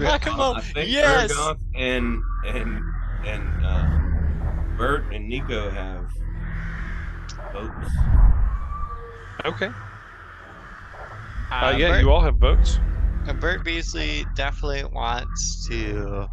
[0.00, 1.32] Makamo, I think yes.
[1.32, 2.80] Ergoth and and
[3.26, 3.98] and uh,
[4.76, 6.07] Bert and Nico have
[7.52, 7.90] votes.
[9.44, 9.66] Okay.
[11.50, 12.78] Uh, Uh, yeah, Bert, you all have votes.
[13.26, 16.26] uh, Bert Beasley definitely wants to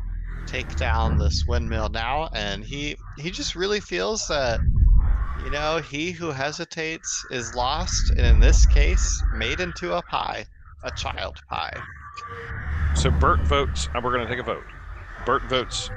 [0.48, 4.60] take down this windmill now, and he he just really feels that
[5.44, 10.46] you know he who hesitates is lost, and in this case, made into a pie,
[10.84, 11.82] a child pie.
[12.96, 13.88] So Bert votes.
[13.94, 14.64] and we're going to take a vote.
[15.26, 15.90] Bert votes.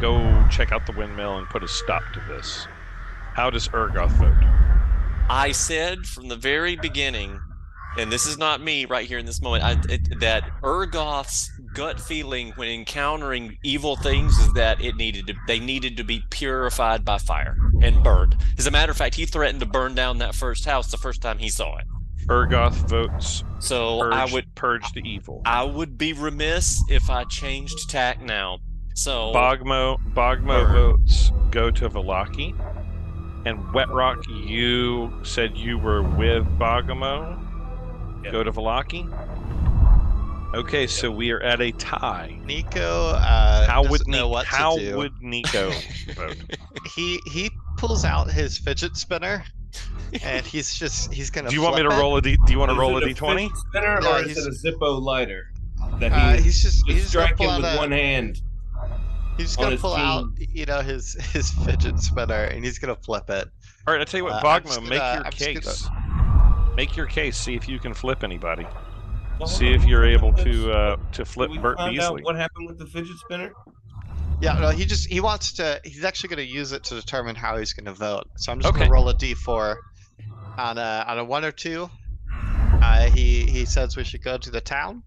[0.00, 2.66] Go check out the windmill and put a stop to this.
[3.34, 4.34] How does Ergoth vote?
[5.28, 7.40] I said from the very beginning,
[7.96, 12.00] and this is not me right here in this moment, I, it, that Ergoth's gut
[12.00, 17.04] feeling when encountering evil things is that it needed to, they needed to be purified
[17.04, 18.36] by fire and burned.
[18.58, 21.22] As a matter of fact, he threatened to burn down that first house the first
[21.22, 21.86] time he saw it.
[22.26, 23.44] Ergoth votes.
[23.60, 25.42] So Purge, I would, purge the evil.
[25.44, 28.58] I would be remiss if I changed tack now.
[28.94, 30.72] So Bogmo Bogmo Burn.
[30.72, 32.54] votes go to Vallaki.
[33.46, 37.38] And Wet Rock, you said you were with Bogmo.
[38.24, 38.32] Yep.
[38.32, 39.08] Go to Vallaki.
[40.52, 42.38] Okay, so we are at a tie.
[42.44, 44.96] Nico uh, How would know Ni- what how to do.
[44.96, 45.70] would Nico
[46.16, 46.36] vote?
[46.96, 49.44] he he pulls out his fidget spinner,
[50.24, 51.48] and he's just he's gonna.
[51.50, 51.98] Do you want me to it.
[52.00, 52.36] roll a D?
[52.46, 53.44] Do you want to roll a d twenty?
[53.44, 55.52] fidget Spinner Yeah, or is it a Zippo lighter
[56.00, 58.42] that he Uh, he's just just he's gonna striking pull out with a, one hand?
[59.36, 62.96] He's just gonna his pull out you know his his fidget spinner and he's gonna
[62.96, 63.48] flip it.
[63.86, 65.60] All right, I tell you what, Uh, Bogmo, just make gonna- your I'm just gonna-
[65.60, 65.88] case.
[66.76, 67.36] Make your case.
[67.36, 68.66] See if you can flip anybody.
[69.38, 72.20] Well, See hold if you're able to uh, to Did flip we Bert find Beasley.
[72.20, 73.52] out what happened with the fidget spinner?
[74.40, 75.80] Yeah, no, he just he wants to.
[75.84, 78.24] He's actually gonna use it to determine how he's gonna vote.
[78.36, 78.80] So I'm just Okay.
[78.80, 79.76] gonna roll a d4
[80.58, 81.90] on a on a one or two.
[82.82, 85.02] Uh, he he says we should go to the town,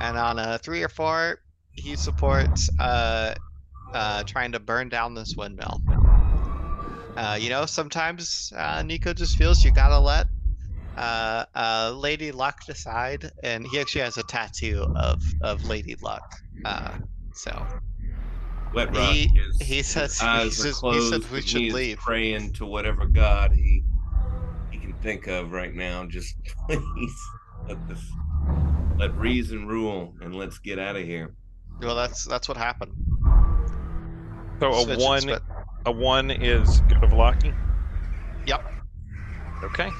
[0.00, 1.38] and on a three or four,
[1.78, 3.34] he supports uh
[3.94, 5.80] uh trying to burn down this windmill.
[7.16, 10.28] Uh, you know, sometimes uh, Nico just feels you gotta let
[10.96, 16.22] uh, uh, Lady Luck decide, and he actually has a tattoo of of Lady Luck.
[16.64, 16.92] Uh,
[17.34, 17.50] so
[18.72, 21.98] Wet Rock He- is he says- he says- he said we should leave.
[21.98, 23.82] Praying to whatever god he
[24.70, 26.04] he can think of right now.
[26.06, 26.36] Just
[26.68, 27.20] please
[27.68, 28.04] let this
[28.96, 31.34] let reason rule and let's get out of here.
[31.80, 32.92] Well, that's that's what happened.
[34.60, 35.38] So a Switch one,
[35.86, 37.54] a one is go to Vallaki.
[38.46, 38.60] Yep.
[39.64, 39.90] Okay.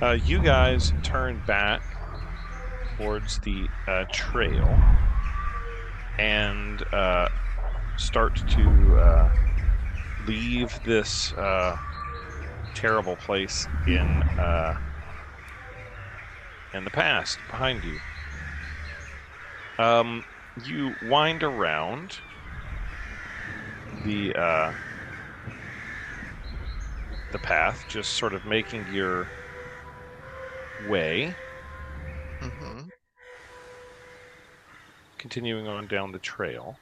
[0.00, 1.82] Uh, you guys turn back
[2.96, 4.78] towards the uh, trail
[6.18, 7.28] and uh,
[7.98, 9.30] start to uh,
[10.26, 11.76] leave this uh,
[12.74, 14.74] terrible place in uh,
[16.72, 17.98] in the past behind you.
[19.78, 20.24] Um,
[20.54, 22.20] you wind around
[24.02, 24.72] the uh,
[27.32, 29.32] the path, just sort of making your
[30.78, 31.36] way,
[32.40, 32.90] hmm
[35.18, 36.80] continuing on down the trail.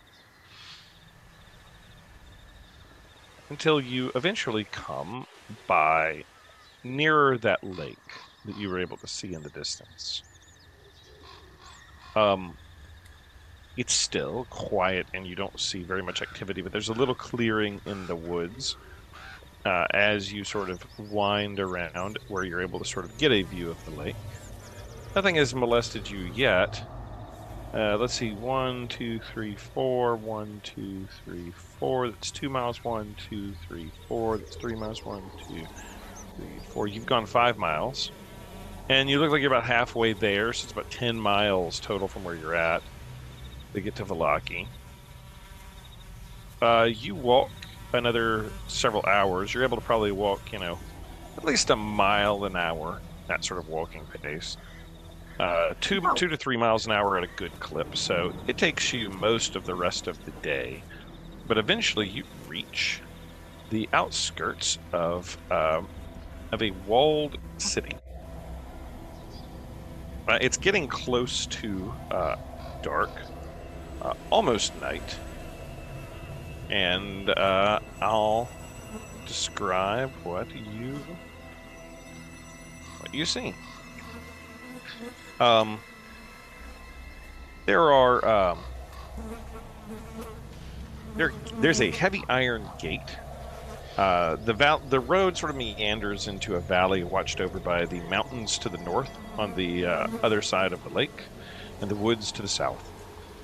[3.51, 5.27] Until you eventually come
[5.67, 6.25] by
[6.83, 10.25] nearer that lake that you were able to see in the distance.
[12.15, 12.59] Um,
[13.79, 17.81] it's still quiet and you don't see very much activity, but there's a little clearing
[17.87, 18.77] in the woods
[19.65, 23.43] uh, as you sort of wind around where you're able to sort of get a
[23.43, 24.17] view of the lake.
[25.15, 26.83] Nothing has molested you yet.
[27.73, 32.11] Uh, let's see, one, two, three, four, one, two, three, four.
[32.11, 32.83] That's two miles.
[32.83, 34.39] One, two, three, four.
[34.39, 35.05] That's three miles.
[35.05, 35.67] One, two,
[36.35, 36.89] three, four.
[36.89, 38.11] You've gone five miles,
[38.89, 40.53] and you look like you're about halfway there.
[40.53, 42.83] So it's about ten miles total from where you're at
[43.75, 44.71] to get to Vallaki.
[46.61, 47.51] Uh, you walk
[47.93, 49.55] another several hours.
[49.55, 50.81] You're able to probably walk, you know,
[51.37, 53.03] at least a mile an hour.
[53.29, 54.57] That sort of walking pace
[55.39, 57.97] uh, two two to three miles an hour at a good clip.
[57.97, 60.85] So it takes you most of the rest of the day,
[61.47, 63.05] but eventually you reach
[63.71, 65.89] the outskirts of um,
[66.53, 68.01] of a walled city.
[70.27, 72.35] Uh, it's getting close to uh,
[72.83, 73.28] dark,
[74.03, 75.17] uh, almost night,
[76.71, 78.49] and uh, I'll
[79.27, 80.95] describe what you
[82.99, 83.55] what you see.
[85.41, 85.79] Um,
[87.67, 88.59] there are um,
[91.17, 93.17] there there's a heavy iron gate.
[93.97, 98.01] Uh, the val- the road sort of meanders into a valley watched over by the
[98.03, 101.25] mountains to the north on the uh, other side of the lake,
[101.81, 102.98] and the woods to the south.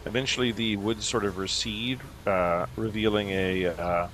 [0.07, 4.09] Eventually, the woods sort of recede, uh, revealing a uh,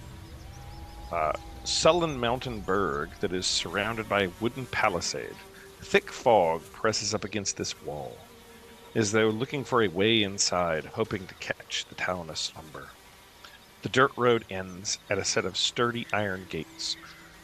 [1.11, 1.33] uh,
[1.65, 5.35] sullen mountain berg that is surrounded by a wooden palisade.
[5.83, 8.17] Thick fog presses up against this wall,
[8.95, 12.89] as though looking for a way inside, hoping to catch the town slumber.
[13.83, 16.97] The dirt road ends at a set of sturdy iron gates,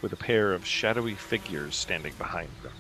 [0.03, 2.73] with a pair of shadowy figures standing behind them.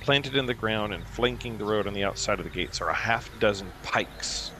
[0.00, 2.90] Planted in the ground and flanking the road on the outside of the gates are
[2.90, 4.52] a half dozen pikes.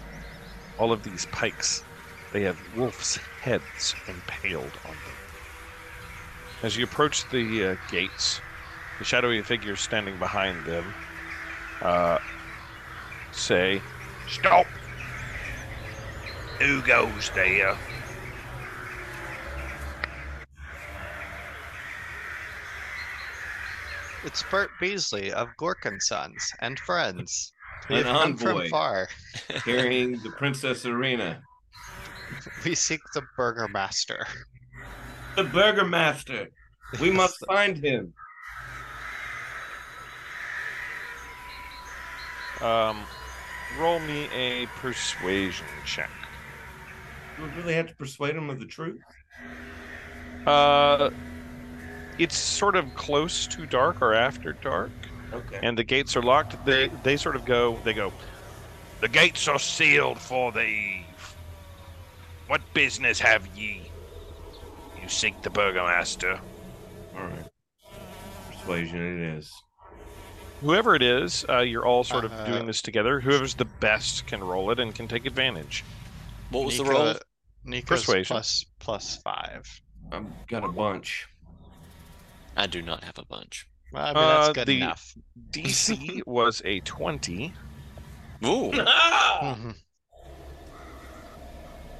[0.79, 1.83] All of these pikes,
[2.33, 5.17] they have wolves' heads impaled on them.
[6.63, 8.41] As you approach the uh, gates,
[8.99, 10.95] the shadowy figures standing behind them
[11.83, 12.19] uh,
[13.33, 13.81] say,
[14.29, 14.67] Stop!
[16.61, 17.77] Who goes there?
[24.25, 27.54] It's Bert Beasley of Gorkin Sons and Friends.
[27.89, 28.69] We An have come from envoy.
[28.69, 29.09] far.
[29.65, 31.41] Carrying the Princess Ireena.
[32.65, 34.25] We seek the Burgermaster.
[35.37, 36.49] The Burgermaster.
[37.01, 38.15] We must find him.
[42.61, 43.03] Um,
[43.79, 46.11] roll me a persuasion check.
[47.37, 49.03] Do we really have to persuade him of the truth?
[50.47, 51.11] Uh,
[52.19, 54.93] it's sort of close to dark or after dark,
[55.35, 55.61] Okay.
[55.63, 56.65] and the gates are locked.
[56.65, 57.79] They they sort of go.
[57.85, 58.13] They go.
[59.01, 61.37] The gates are sealed for the eve.
[62.47, 63.91] What business have ye?
[65.03, 66.39] You seek the burgomaster.
[67.17, 67.47] All right.
[68.51, 69.53] Persuasion it is.
[70.61, 73.21] Whoever it is, uh, you're all sort of Uh, doing this together.
[73.21, 75.85] Whoever's the best can roll it and can take advantage.
[76.51, 77.15] What was the Nika- roll?
[77.65, 78.35] Nika's Persuasion.
[78.35, 79.81] plus plus five.
[80.13, 81.27] I've got a bunch.
[82.57, 83.67] I do not have a bunch.
[83.95, 85.15] Well, I mean, that's Uh, good the- enough.
[85.51, 87.53] DC was a 20,
[88.45, 88.71] Ooh.
[88.73, 89.75] Mhm.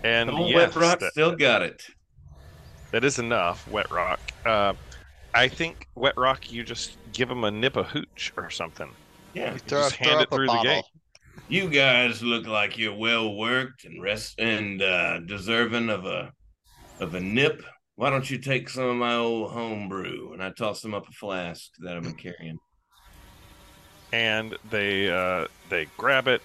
[0.03, 1.87] and Old yes, Wet Rock that- still got it.
[2.91, 3.67] that is enough.
[3.69, 4.21] Wet Rock.
[4.45, 4.75] Uh,
[5.35, 6.51] I think Wet Rock.
[6.53, 8.91] You just give him a nip of hooch or something.
[9.35, 9.53] Yeah.
[9.53, 10.85] You throw, just throw hand it through the gate.
[11.49, 16.33] You guys look like you're well worked and rest and uh, deserving of a
[17.01, 17.63] of a nip.
[17.97, 20.33] Why don't you take some of my old home brew?
[20.33, 22.59] And I toss them up a flask that I've been carrying.
[24.13, 26.43] and they uh, they grab it,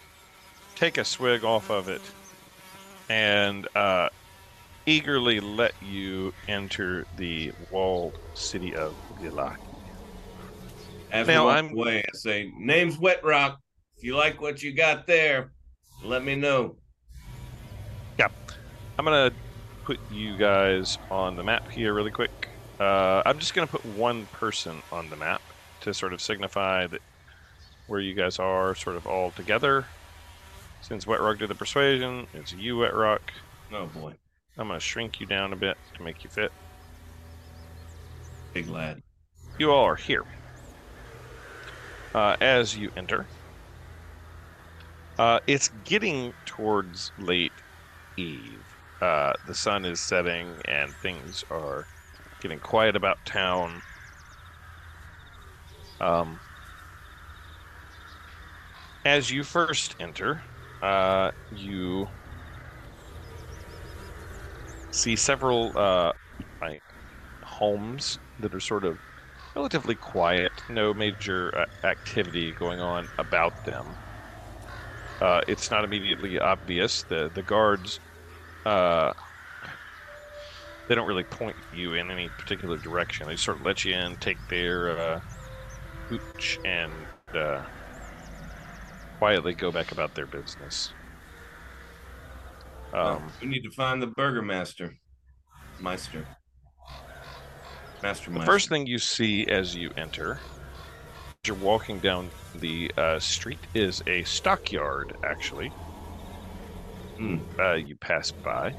[0.76, 2.02] take a swig off of it,
[3.10, 4.10] and uh,
[4.86, 9.58] eagerly let you enter the walled city of Gilak.
[11.12, 13.60] As Now, we I'm- away, I say, "Name's Wet Rock.
[13.98, 15.52] If you like what you got there,
[16.04, 16.78] let me know."
[18.20, 18.28] Yeah,
[19.00, 19.32] I'm gonna
[19.90, 22.48] put you guys on the map here really quick.
[22.80, 25.42] Uh, I'm just gonna put one person on the map
[25.82, 27.02] to sort of signify that
[27.88, 29.88] where you guys are, sort of all together.
[30.82, 33.34] Since Wet Rock did the persuasion, it's you, Wet Rock.
[33.74, 34.14] Oh boy,
[34.60, 36.52] I'm gonna shrink you down a bit to make you fit.
[38.54, 39.02] big lad.
[39.58, 40.26] You all are here.
[42.14, 43.26] Uh, as you enter,
[45.18, 47.54] uh, it's getting towards late
[48.18, 48.69] eve.
[49.02, 51.90] Uh, the sun is setting and things are
[52.42, 53.84] getting quiet about town.
[56.00, 56.42] Um,
[59.06, 60.44] as you first enter,
[60.82, 62.08] uh, you
[64.92, 66.12] see several uh,
[66.62, 66.84] like
[67.44, 69.00] homes that are sort of
[69.56, 73.98] relatively quiet, no major uh, activity going on about them.
[75.22, 77.04] Uh, it's not immediately obvious.
[77.04, 78.00] The the guards,
[78.66, 79.14] uh,
[80.88, 83.28] they don't really point you in any particular direction.
[83.28, 85.22] They sort of let you in, take their uh,
[86.08, 86.92] hooch, and
[87.34, 87.64] uh,
[89.20, 90.92] quietly go back about their business.
[92.94, 94.92] Um, we need to find the Burgermaster,
[95.80, 96.26] Meister,
[98.02, 98.52] Master The Meister.
[98.52, 104.02] first thing you see as you enter, as you're walking down the uh, street, is
[104.08, 105.16] a stockyard.
[105.24, 105.72] Actually,
[107.20, 107.38] Hmm.
[107.60, 108.74] uh, you pass by.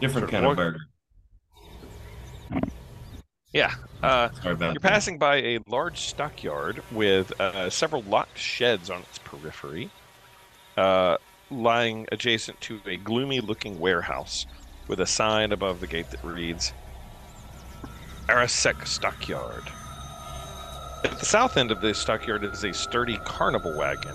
[0.00, 0.78] different sort kind of walk- burger.
[3.52, 4.80] Yeah, uh, you're that.
[4.80, 9.90] passing by a large stockyard with uh, several locked sheds on its periphery,
[10.76, 11.16] uh,
[11.50, 14.46] lying adjacent to a gloomy-looking warehouse
[14.86, 16.72] with a sign above the gate that reads
[18.28, 19.64] "Arasek Stockyard."
[21.04, 24.14] At the south end of the stockyard is a sturdy carnival wagon.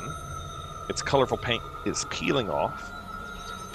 [0.90, 2.90] Its colorful paint is peeling off.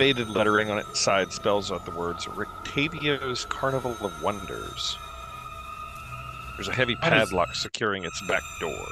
[0.00, 4.96] Faded lettering on its side spells out the words Rictavio's Carnival of Wonders.
[6.56, 8.86] There's a heavy How does- padlock securing its back door.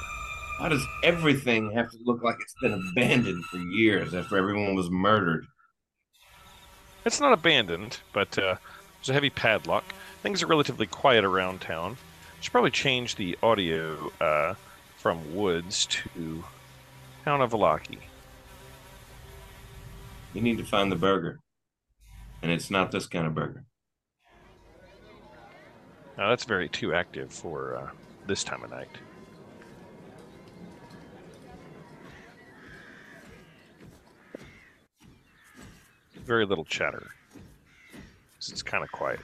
[0.59, 4.91] Why does everything have to look like it's been abandoned for years after everyone was
[4.91, 5.47] murdered?
[7.03, 8.57] It's not abandoned, but uh,
[8.99, 9.85] there's a heavy padlock.
[10.21, 11.97] Things are relatively quiet around town.
[12.39, 14.53] Should probably change the audio uh,
[14.97, 16.43] from woods to
[17.25, 17.97] town of Vallaki.
[20.33, 21.39] You need to find the burger.
[22.41, 23.65] And it's not this kind of burger.
[26.17, 27.89] Now that's very too active for uh,
[28.27, 28.89] this time of night.
[36.25, 37.07] Very little chatter.
[38.37, 39.19] It's kind of quiet.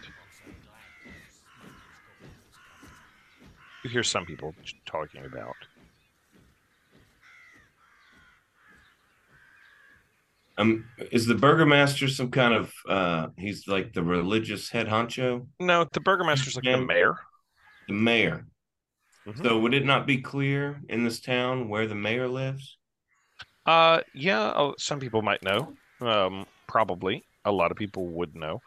[3.84, 5.56] You hear some people talking about.
[10.58, 15.47] Um, is the burgermaster some kind of uh he's like the religious head honcho?
[15.60, 17.18] No, the burgomaster's like the mayor.
[17.88, 18.45] The mayor.
[19.28, 19.43] Mhm.
[19.43, 22.78] So would it not be clear in this town where the mayor lives?
[23.66, 25.74] Uh, yeah, oh, some people might know.
[25.99, 28.62] Um, probably a lot of people would know.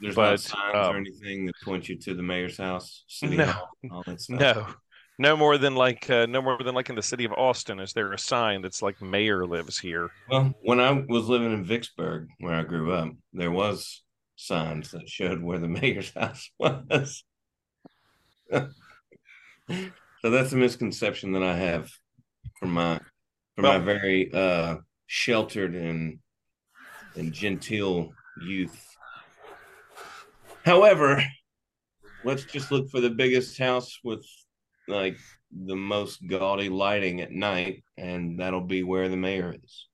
[0.00, 3.36] There's But, not signs um, or anything that point you to the mayor's house, city
[3.36, 3.46] No.
[3.46, 4.38] hall, all that stuff.
[4.56, 4.74] No,
[5.18, 7.78] no more than like uh, no more than like in the city of Austin.
[7.80, 10.10] Is there a sign that's like mayor lives here?
[10.28, 14.02] Well, when I was living in Vicksburg, where I grew up, there was
[14.36, 17.24] signs that showed where the mayor's house was.
[18.52, 18.70] so
[20.22, 21.90] that's a misconception that I have
[22.58, 23.00] from my
[23.54, 26.18] from my very uh sheltered and
[27.14, 28.12] and genteel
[28.42, 28.84] youth.
[30.64, 31.22] However,
[32.24, 34.26] let's just look for the biggest house with
[34.88, 35.16] like
[35.50, 39.86] the most gaudy lighting at night, and that'll be where the mayor is.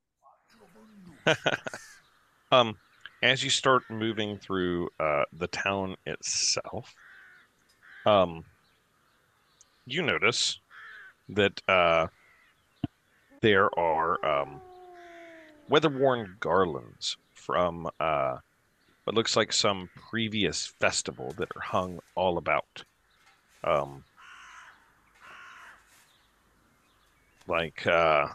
[2.53, 2.79] Um,
[3.23, 6.95] as you start moving through uh, the town itself,
[8.05, 8.45] um,
[9.87, 10.59] you notice
[11.29, 12.09] that uh,
[13.41, 14.61] there are um,
[15.69, 18.39] weather-worn garlands from uh,
[19.05, 22.85] what looks like some previous festival that are hung all about.
[23.63, 24.03] Um,
[27.51, 28.29] like uh,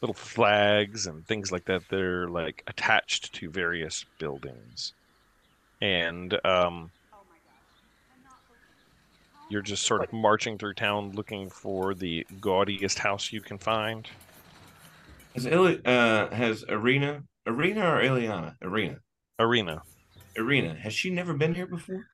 [0.00, 1.82] little flags and things like that.
[1.90, 4.94] They're like attached to various buildings,
[5.82, 6.90] and um,
[9.50, 14.08] you're just sort of marching through town looking for the gaudiest house you can find.
[15.34, 18.98] Has Ili- uh has Arena Arena or Ileana Arena
[19.38, 19.82] Arena,
[20.36, 22.06] Arena has she never been here before?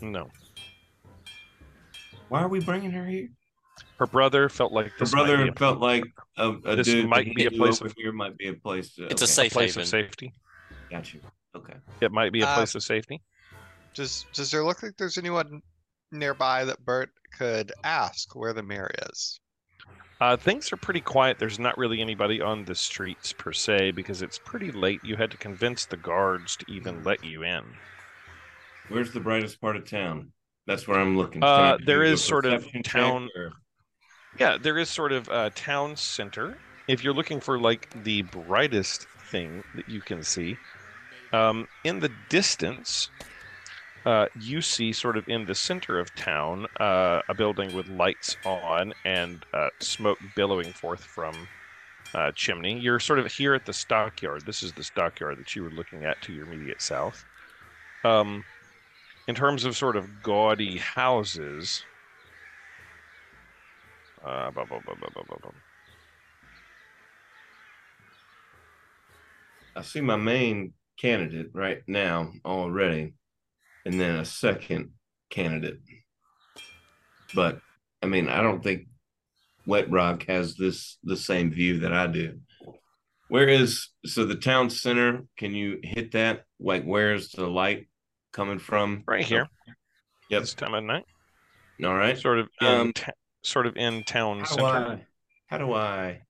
[0.00, 0.28] no.
[2.28, 3.30] Why are we bringing her here?
[3.98, 6.04] Her brother felt like Her this might brother be a- felt like
[6.36, 8.94] a, a This dude might be a place over of- here might be a place.
[8.94, 9.82] To, It's a okay, safe place haven.
[9.82, 10.32] of safety.
[10.90, 11.20] Got you.
[11.56, 11.74] Okay.
[12.00, 13.20] It might be a Uh, place of safety.
[13.94, 15.60] Does, does there look like there's anyone
[16.12, 19.40] nearby that Bert could ask where the mayor is?
[20.20, 21.38] Uh, things are pretty quiet.
[21.38, 25.00] There's not really anybody on the streets per se because it's pretty late.
[25.04, 27.64] You had to convince the guards to even let you in.
[28.88, 30.32] Where's the brightest part of town?
[30.66, 31.42] That's where I'm looking.
[31.42, 33.52] Uh, Can I there do a is sort of perception town- or-
[34.36, 36.58] Yeah, there is sort of a town center.
[36.86, 40.58] If you're looking for like the brightest thing that you can see,
[41.32, 43.10] um, in the distance,
[44.06, 48.36] uh, you see sort of in the center of town uh, a building with lights
[48.44, 51.48] on and uh, smoke billowing forth from
[52.14, 52.78] uh, chimney.
[52.78, 54.46] You're sort of here at the stockyard.
[54.46, 57.24] This is the stockyard that you were looking at to your immediate south.
[58.04, 58.44] Um,
[59.26, 61.84] in terms of sort of gaudy houses,
[64.24, 65.50] uh, blah, blah, blah, blah, blah, blah, blah.
[69.76, 73.14] I see my main candidate right now already,
[73.84, 74.90] and then a second
[75.30, 75.80] candidate.
[77.34, 77.60] But
[78.02, 78.88] I mean, I don't think
[79.66, 82.40] Wet Rock has this the same view that I do.
[83.28, 85.24] Where is so the town center?
[85.36, 86.44] Can you hit that?
[86.58, 87.88] Like, where's the light
[88.32, 89.04] coming from?
[89.06, 89.46] right here.
[90.30, 90.40] Yep.
[90.42, 91.04] This time of night,
[91.84, 92.18] All right.
[92.18, 93.12] sort of in Um, ta-
[93.48, 94.66] sort of in town How do center.
[94.66, 95.06] I?
[95.46, 96.20] How do I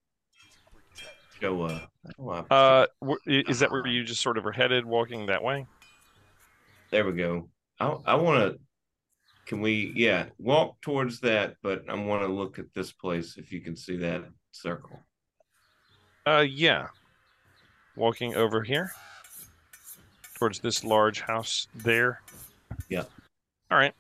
[1.41, 1.69] go?
[1.69, 2.39] How do I?
[2.51, 2.87] Uh,
[3.27, 5.67] is that where you just sort of are headed, walking that way?
[6.91, 7.49] There we go.
[7.81, 8.61] I I want to.
[9.47, 9.93] Can we?
[9.95, 13.37] Yeah, walk towards that, but I want to look at this place.
[13.37, 15.01] If you can see that circle.
[16.27, 16.89] Uh, yeah.
[17.97, 18.93] Walking over here
[20.35, 22.21] towards this large house there.
[22.89, 23.05] Yeah.
[23.71, 23.95] All right.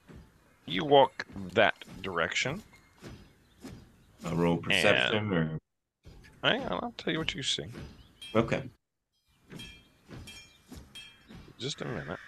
[0.66, 2.62] You walk that direction.
[4.30, 5.58] A roll perception or
[6.42, 7.64] Hang on, I'll tell you what you see.
[8.34, 8.62] okay.
[11.58, 12.18] Just a minute.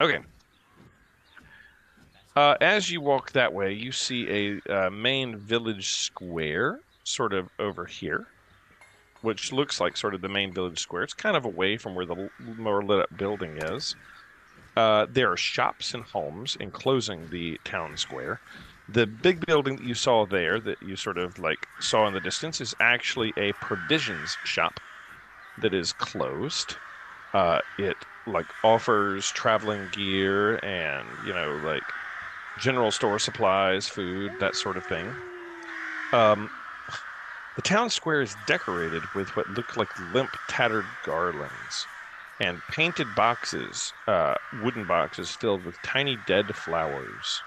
[0.00, 0.18] Okay.
[2.34, 7.48] Uh, as you walk that way, you see a uh, main village square, sort of
[7.60, 8.26] over here,
[9.22, 11.04] which looks like sort of the main village square.
[11.04, 13.94] It's kind of away from where the l- more lit up building is.
[14.76, 18.40] Uh, there are shops and homes enclosing the town square.
[18.88, 22.20] The big building that you saw there, that you sort of like saw in the
[22.20, 24.80] distance, is actually a provisions shop
[25.56, 26.78] that is closed.
[27.34, 31.94] Uh, it like offers traveling gear and you know like
[32.58, 35.18] general store supplies, food, that sort of thing.
[36.12, 36.50] Um,
[37.56, 41.88] the town square is decorated with what look like limp, tattered garlands
[42.40, 47.44] and painted boxes, uh, wooden boxes filled with tiny dead flowers.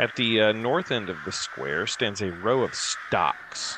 [0.00, 3.76] At the uh, north end of the square stands a row of stocks,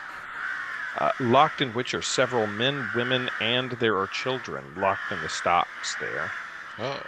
[1.01, 5.29] uh, locked in which are several men, women, and there are children locked in the
[5.29, 6.31] stocks there.
[6.79, 7.03] Oh.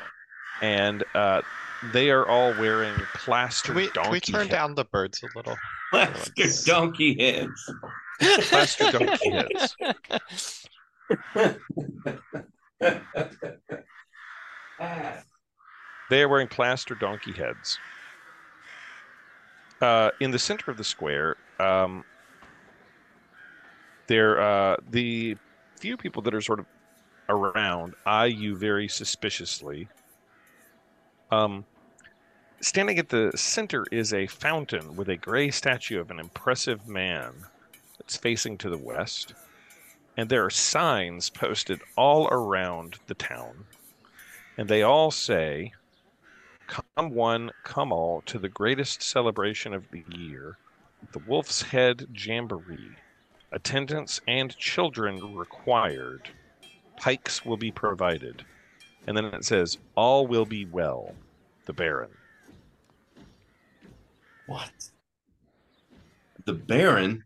[0.62, 1.42] And uh,
[1.92, 5.22] they are all wearing plaster Can we donkey can we turn head- down the birds
[5.22, 5.56] a little?
[5.92, 7.72] Plaster donkey heads.
[8.48, 9.76] plaster donkey heads.
[16.10, 17.78] They are wearing plaster donkey heads.
[19.84, 22.02] Uh, in the center of the square, um,
[24.06, 25.36] there uh, the
[25.78, 26.64] few people that are sort of
[27.28, 29.86] around eye you very suspiciously.
[31.30, 31.66] Um,
[32.62, 37.34] standing at the center is a fountain with a gray statue of an impressive man
[37.98, 39.34] that's facing to the west,
[40.16, 43.66] and there are signs posted all around the town,
[44.56, 45.74] and they all say.
[46.66, 50.56] Come one, come all to the greatest celebration of the year,
[51.12, 52.96] the Wolf's Head Jamboree.
[53.52, 56.28] Attendance and children required.
[56.96, 58.44] Pikes will be provided.
[59.06, 61.14] And then it says, All will be well.
[61.66, 62.10] The Baron.
[64.46, 64.72] What?
[66.44, 67.24] The Baron?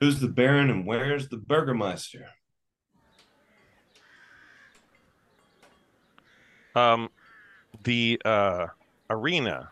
[0.00, 2.26] Who's the Baron and where's the Burgermeister?
[6.74, 7.08] Um,
[7.86, 8.66] the uh,
[9.08, 9.68] Ireena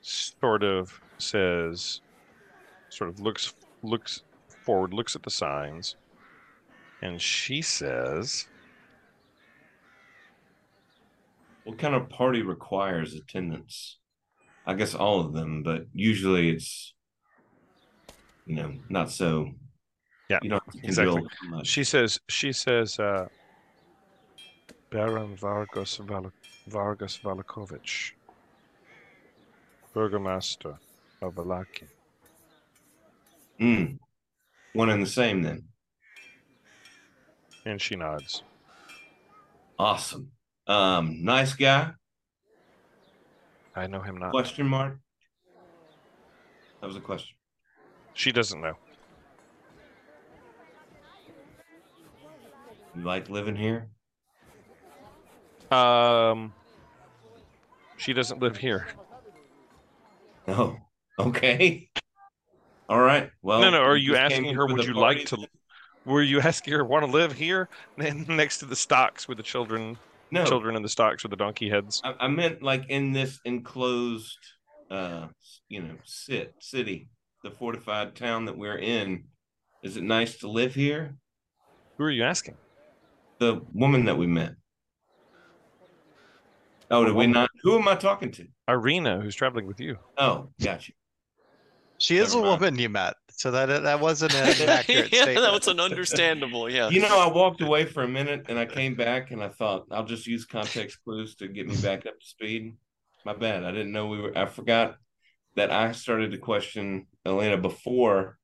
[0.00, 2.00] sort of says,
[2.88, 4.22] sort of looks looks
[4.64, 5.96] forward, looks at the signs,
[7.02, 8.46] and she says,
[11.64, 13.98] What kind of party requires attendance?
[14.66, 16.94] I guess all of them, but usually it's,
[18.46, 19.50] you know, not so.
[20.30, 21.14] Yeah, You don't exactly.
[21.16, 21.66] cajole too much.
[21.66, 23.26] She says, she says, uh,
[24.90, 26.32] Baron Vargas Val-
[26.66, 28.12] Vargas Vallakovich,
[29.94, 30.76] Burgomaster
[31.22, 31.86] of Vallaki.
[33.60, 33.98] Mm.
[34.72, 35.64] One and the same then.
[37.64, 38.42] And she nods.
[39.78, 40.30] Awesome.
[40.66, 41.92] Um, nice guy?
[43.76, 44.30] I know him not.
[44.30, 44.98] Question mark.
[46.80, 47.36] That was a question.
[48.14, 48.74] She doesn't know.
[52.96, 53.88] You like living here?
[55.70, 56.52] Um,
[57.96, 58.86] she doesn't live here.
[60.48, 60.76] Oh,
[61.18, 61.90] okay.
[62.88, 63.30] All right.
[63.40, 63.82] Well, no, no.
[63.82, 64.66] Are you asking her?
[64.66, 65.46] Would you like to?
[66.04, 69.44] Were you asking her want to live here, Then next to the stocks with the
[69.44, 69.96] children,
[70.32, 72.00] No, children in the stocks with the donkey heads?
[72.02, 74.38] I, I meant like in this enclosed,
[74.90, 75.28] uh,
[75.68, 77.08] you know, sit city,
[77.44, 79.24] the fortified town that we're in.
[79.84, 81.14] Is it nice to live here?
[81.98, 82.56] Who are you asking?
[83.38, 84.54] The woman that we met.
[86.90, 87.48] Oh, did we not?
[87.62, 88.46] Who am I talking to?
[88.68, 89.96] Ireena, who's traveling with you.
[90.18, 90.94] Oh, got you.
[91.98, 92.48] She is a mind.
[92.48, 95.44] woman you met, so that that wasn't an accurate yeah, statement.
[95.44, 96.70] that was an understandable.
[96.70, 96.88] Yeah.
[96.88, 99.86] You know, I walked away for a minute and I came back and I thought
[99.90, 102.74] I'll just use context clues to get me back up to speed.
[103.24, 103.64] My bad.
[103.64, 104.36] I didn't know we were.
[104.36, 104.96] I forgot
[105.56, 108.38] that I started to question Elena before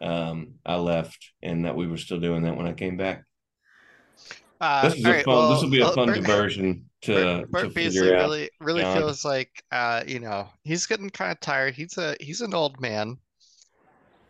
[0.00, 3.24] um, I left, and that we were still doing that when I came back.
[4.60, 5.34] Uh, This is a right, fun.
[5.34, 8.20] well, this will be a fun Bert- diversion to Bert, to Bert Beasley out.
[8.22, 8.96] really really John.
[8.96, 11.74] feels like uh you know he's getting kind of tired.
[11.74, 13.16] He's a he's an old man,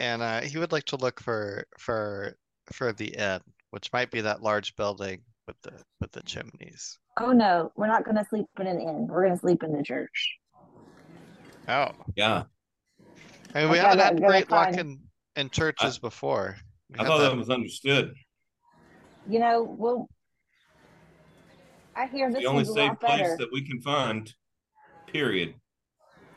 [0.01, 2.37] and uh he would like to look for for
[2.72, 6.99] for the inn, which might be that large building with the with the chimneys.
[7.20, 9.07] Oh no, we're not going to sleep in an inn.
[9.09, 10.37] We're going to sleep in the church.
[11.68, 12.45] Oh, Yeah,
[13.55, 15.01] I mean we I haven't had great luck in
[15.37, 16.57] in churches before.
[16.91, 18.14] We I thought that- that was understood.
[19.29, 20.09] You know, well,
[21.97, 23.36] I hear this the only one's a safe lot place better.
[23.38, 24.32] that we can find.
[25.07, 25.55] Period.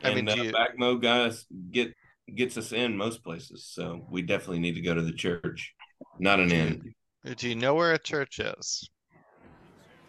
[0.04, 1.92] I and mean, uh, do you- Bagmo guys get
[2.34, 5.74] gets us in most places, so we definitely need to go to the church,
[6.18, 6.94] not an inn.
[7.36, 8.88] Do you know where a church is?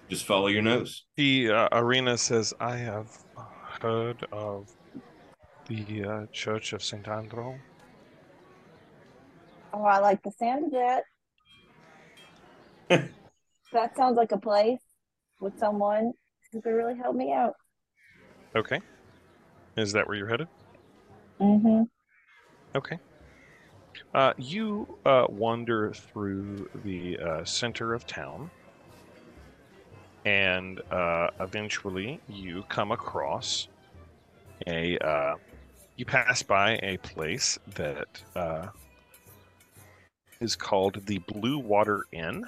[0.10, 1.06] Just follow your nose.
[1.18, 3.10] The uh, Ireena says, I have
[3.82, 4.70] heard of
[5.68, 7.08] the uh, Church of St.
[7.08, 7.56] Andrew.
[9.72, 11.04] Oh, I like the sound of that.
[13.72, 14.82] that sounds like a place
[15.40, 16.14] with someone
[16.52, 17.54] who could really help me out.
[18.56, 18.80] Okay.
[19.78, 20.48] Is that where you're headed?
[21.40, 21.84] Mm-hmm.
[22.76, 23.00] Okay.
[24.14, 28.50] Uh, you uh, wander through the uh, center of town,
[30.26, 33.68] and uh, eventually you come across
[34.68, 34.98] a.
[34.98, 35.36] Uh,
[35.96, 38.68] you pass by a place that uh,
[40.40, 42.46] is called the Blue Water Inn.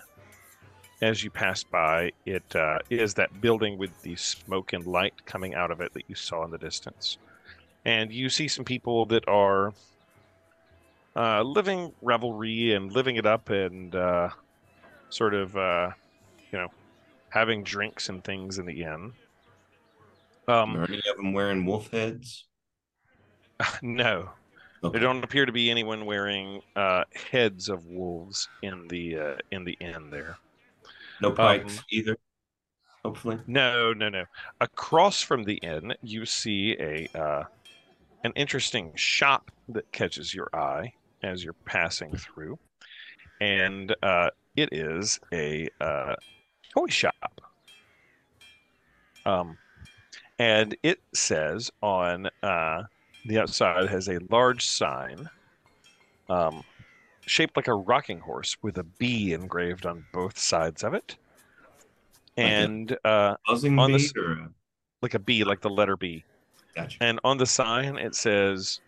[1.02, 5.56] As you pass by, it uh, is that building with the smoke and light coming
[5.56, 7.18] out of it that you saw in the distance
[7.86, 9.74] and you see some people that are
[11.16, 14.30] uh, living revelry and living it up and uh,
[15.10, 15.90] sort of uh,
[16.52, 16.68] you know
[17.30, 19.12] having drinks and things in the inn
[20.48, 22.48] um, Are any of them wearing wolf heads?
[23.82, 24.30] no
[24.84, 24.98] Okay.
[24.98, 29.64] there don't appear to be anyone wearing uh, heads of wolves in the uh, in
[29.64, 30.38] the inn there
[31.22, 32.18] No pikes Um, either.
[33.04, 33.40] Hopefully.
[33.48, 34.26] No, no, no.
[34.60, 37.44] Across from the inn, you see a uh,
[38.24, 40.94] an interesting shop that catches your eye
[41.24, 42.60] as you're passing through,
[43.40, 46.16] and uh, it is a uh,
[46.70, 47.42] toy shop.
[49.26, 49.58] Um,
[50.38, 52.84] and it says on uh,
[53.26, 55.30] the outside has a large sign,
[56.30, 56.64] um,
[57.26, 61.16] shaped like a rocking horse with a bee engraved on both sides of it,
[62.38, 64.50] and uh, Buzzing on the or
[65.02, 66.24] like a B, like the letter B.
[66.76, 66.98] Gotcha.
[67.02, 68.80] And on the sign it says,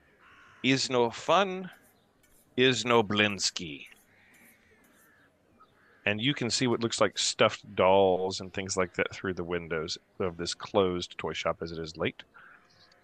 [0.64, 1.70] "Is no fun,
[2.58, 3.88] is no Blinsky."
[6.06, 9.44] And you can see what looks like stuffed dolls and things like that through the
[9.44, 12.24] windows of this closed toy shop as it is late.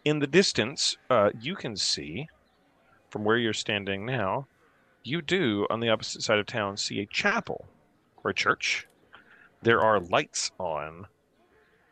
[0.04, 2.28] In the distance, uh, you can see
[3.10, 4.48] from where you're standing now,
[5.04, 7.66] you do on the opposite side of town see a chapel
[8.24, 8.88] or a church.
[9.62, 11.08] There are lights on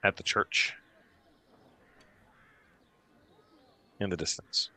[0.04, 0.74] at the church
[4.00, 4.70] in the distance.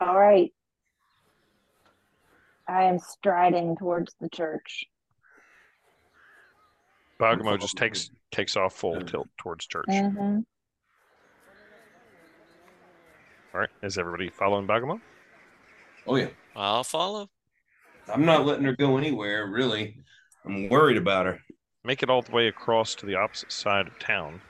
[0.00, 0.52] All right.
[2.68, 4.86] I am striding towards the church.
[7.18, 9.86] Bagamo just takes takes off full tilt towards church.
[9.88, 10.40] Mm-hmm.
[13.56, 15.00] All right, is everybody following Bagamo?
[16.06, 16.28] Oh yeah.
[16.54, 17.30] I'll follow.
[18.06, 19.96] I'm not letting her go anywhere, really.
[20.44, 21.40] I'm worried about her.
[21.82, 24.42] Make it all the way across to the opposite side of town,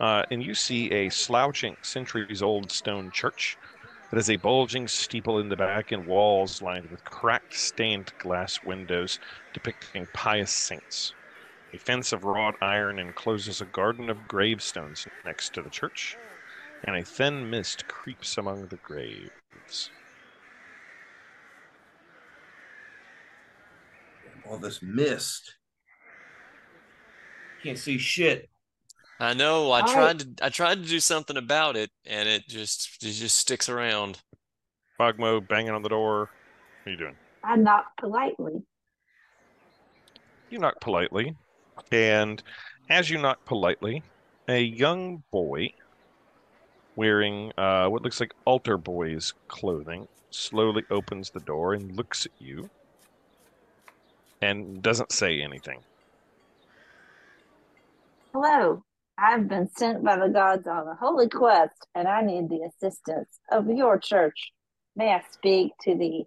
[0.00, 3.58] uh, and you see a slouching, centuries-old stone church
[4.08, 8.64] that has a bulging steeple in the back and walls lined with cracked, stained glass
[8.64, 9.18] windows
[9.52, 11.12] depicting pious saints.
[11.74, 16.16] A fence of wrought iron encloses a garden of gravestones next to the church,
[16.86, 19.90] and a thin mist creeps among the graves.
[24.46, 25.54] All this mist.
[27.62, 28.50] Can't see shit.
[29.20, 29.72] I know.
[29.72, 29.94] I All right.
[29.94, 30.44] tried to.
[30.44, 34.20] I tried to do something about it, and it just it just sticks around.
[35.00, 36.30] Bagmo banging on the door.
[36.82, 37.16] What are you doing?
[37.42, 38.62] I knock politely.
[40.50, 41.34] You knock politely,
[41.90, 42.42] and
[42.90, 44.02] as you knock politely,
[44.46, 45.70] a young boy
[46.96, 52.32] wearing uh, what looks like altar boy's clothing slowly opens the door and looks at
[52.38, 52.68] you
[54.42, 55.80] and doesn't say anything.
[58.32, 58.82] Hello.
[59.16, 63.38] I've been sent by the gods on a holy quest, and I need the assistance
[63.50, 64.52] of your church.
[64.96, 66.24] May I speak to the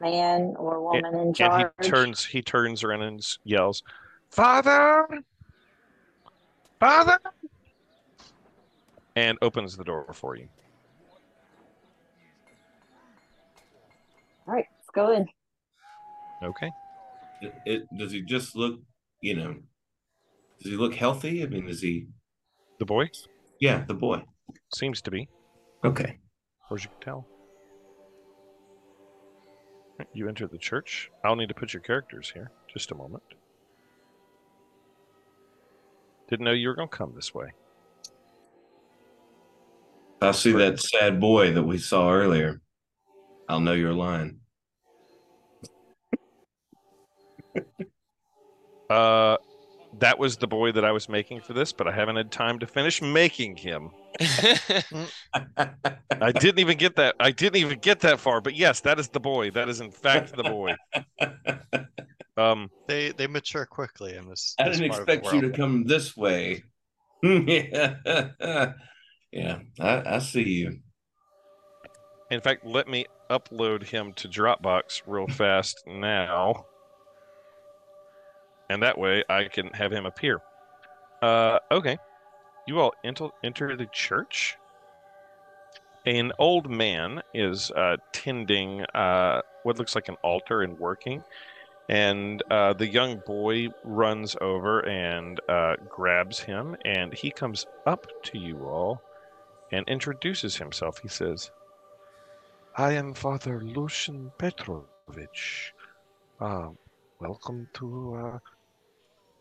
[0.00, 1.70] man or woman in charge?
[1.78, 3.82] And he turns he turns around and yells,
[4.30, 5.06] "Father!
[6.78, 7.18] Father!"
[9.20, 10.48] And opens the door for you.
[14.48, 15.26] All right, let's go in.
[16.42, 16.70] Okay.
[17.42, 18.80] It, it does he just look,
[19.20, 19.56] you know,
[20.62, 21.42] does he look healthy?
[21.42, 22.06] I mean, is he
[22.78, 23.10] The boy
[23.60, 24.22] yeah, the boy.
[24.74, 25.28] seems to be.
[25.84, 26.18] Okay.
[26.68, 27.26] Where's you can tell?
[30.14, 31.10] You enter the church.
[31.24, 32.50] I'll need to put your characters here.
[32.72, 33.22] Just a moment.
[36.30, 37.52] Didn't know you were going to come this way.
[40.22, 42.60] I'll see that sad boy that we saw earlier.
[43.48, 44.40] I'll know you're lying.
[48.90, 49.36] Uh,
[50.00, 52.58] that was the boy that I was making for this, but I haven't had time
[52.58, 53.90] to finish making him.
[55.30, 57.14] I didn't even get that.
[57.20, 58.40] I didn't even get that far.
[58.40, 59.52] But yes, that is the boy.
[59.52, 60.74] That is in fact the boy.
[62.36, 64.54] Um, They they mature quickly in this.
[64.58, 66.62] I didn't part of the expect you to come this way.
[67.22, 67.96] yeah,
[69.32, 70.78] yeah, I, I see you.
[72.30, 76.66] in fact, let me upload him to Dropbox real fast now,
[78.68, 80.40] and that way I can have him appear.
[81.22, 81.98] Uh, okay,
[82.66, 84.56] you all enter enter the church.
[86.06, 91.22] An old man is uh, tending uh, what looks like an altar and working,
[91.90, 98.06] and uh, the young boy runs over and uh, grabs him, and he comes up
[98.22, 99.02] to you all
[99.72, 100.98] and introduces himself.
[101.00, 101.50] He says,
[102.76, 105.72] I am Father Lucian Petrovich.
[106.40, 106.68] Uh,
[107.20, 108.38] welcome to uh,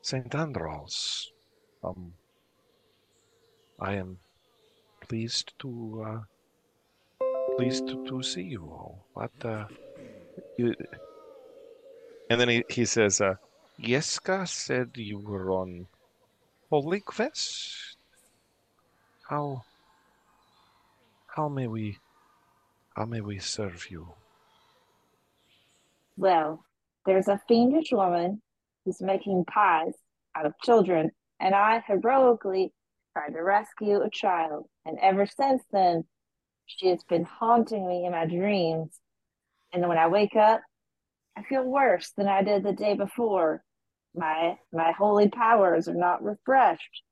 [0.01, 0.29] St.
[0.31, 1.31] Andral's.
[1.83, 2.13] Um,
[3.79, 4.19] I am
[5.01, 7.25] pleased to uh,
[7.57, 9.05] pleased to, to see you all.
[9.13, 9.65] What uh,
[10.57, 10.75] you...
[12.29, 13.35] And then he, he says, uh,
[13.81, 15.87] Yeska said you were on
[16.69, 17.97] Holy Quest.
[19.27, 19.63] How
[21.39, 21.97] how may we
[22.97, 24.09] how may we serve you?
[26.17, 26.65] Well,
[27.05, 28.41] there's a fiendish woman
[28.83, 29.93] who's making pies
[30.35, 32.73] out of children, and I heroically
[33.13, 34.65] tried to rescue a child.
[34.85, 36.03] And ever since then,
[36.65, 38.99] she has been haunting me in my dreams.
[39.71, 40.59] And when I wake up,
[41.37, 43.63] I feel worse than I did the day before.
[44.13, 47.03] My my holy powers are not refreshed.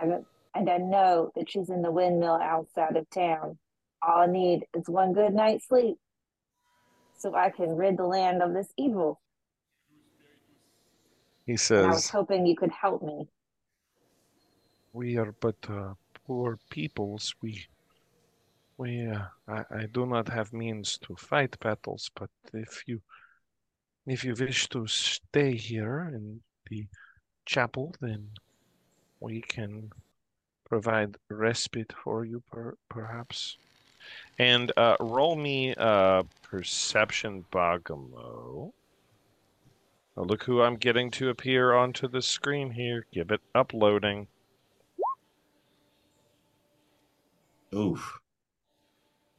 [0.00, 0.24] And,
[0.54, 3.58] and I know that she's in the windmill outside of town.
[4.02, 5.96] All I need is one good night's sleep
[7.22, 9.20] so I can rid the land of this evil.
[11.46, 13.28] He And I was hoping you could help me.
[14.92, 15.94] We are but uh,
[16.26, 17.34] poor peoples.
[17.42, 17.66] We
[18.76, 23.00] we uh, I, I do not have means to fight battles, but if you
[24.06, 26.86] if you wish to stay here in the
[27.46, 28.28] chapel, then
[29.20, 29.90] we can
[30.72, 33.58] provide respite for you, per, perhaps.
[34.38, 38.72] And uh, roll me uh, perception, Bagamo.
[40.16, 43.04] Oh, look who I'm getting to appear onto the screen here.
[43.12, 44.28] Give it uploading.
[47.74, 48.18] Oof.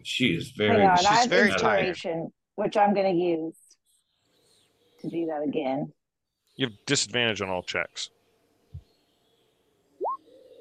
[0.03, 0.86] She is Hang very.
[0.86, 1.88] on, she's I have very tired.
[1.88, 3.55] inspiration, which I'm going to use
[5.01, 5.91] to do that again.
[6.57, 8.11] You have disadvantage on all checks.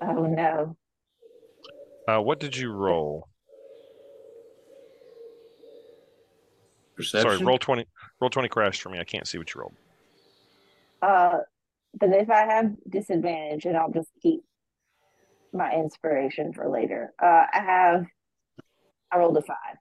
[0.02, 0.76] Oh no.
[2.08, 3.28] Uh, what did you roll?
[6.96, 7.30] Perception?
[7.30, 7.86] Sorry, roll twenty.
[8.20, 8.98] Roll twenty crashed for me.
[8.98, 9.74] I can't see what you rolled.
[11.00, 11.38] Uh,
[11.98, 14.42] but if I have disadvantage, and I'll just keep
[15.52, 17.12] my inspiration for later.
[17.22, 18.06] Uh, I have.
[19.12, 19.76] I rolled a five.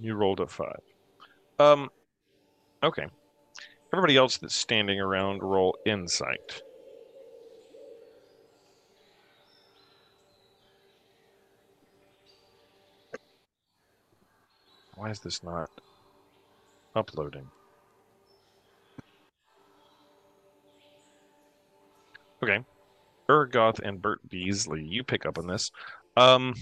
[0.00, 0.80] You rolled a five.
[1.58, 1.88] Um,
[2.82, 3.06] okay.
[3.92, 6.63] Everybody else that's standing around, roll insight.
[14.96, 15.70] Why is this not
[16.94, 17.46] uploading?
[22.42, 22.64] Okay.
[23.28, 25.70] Urgoth and Bert Beasley, you pick up on this.
[26.16, 26.54] Um,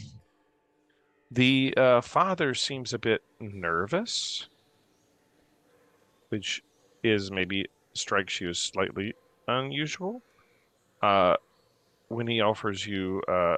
[1.31, 4.49] the uh, father seems a bit nervous,
[6.29, 6.63] which
[7.03, 9.15] is maybe strikes you as slightly
[9.49, 10.23] unusual.
[11.03, 11.35] Uh,
[12.09, 13.57] when he offers you uh,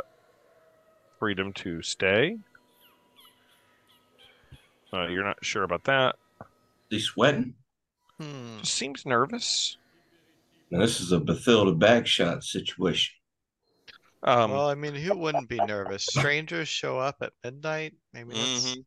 [1.18, 2.38] freedom to stay,
[4.94, 6.16] uh, you're not sure about that.
[6.88, 7.54] he sweating?
[8.20, 8.58] Hmm.
[8.60, 9.76] Just seems nervous.
[10.70, 13.14] Now, this is a Bathilda Bagshot situation.
[14.22, 16.06] Um, well, I mean, who wouldn't be nervous?
[16.06, 17.94] Strangers show up at midnight.
[18.14, 18.84] Maybe that's Mhm.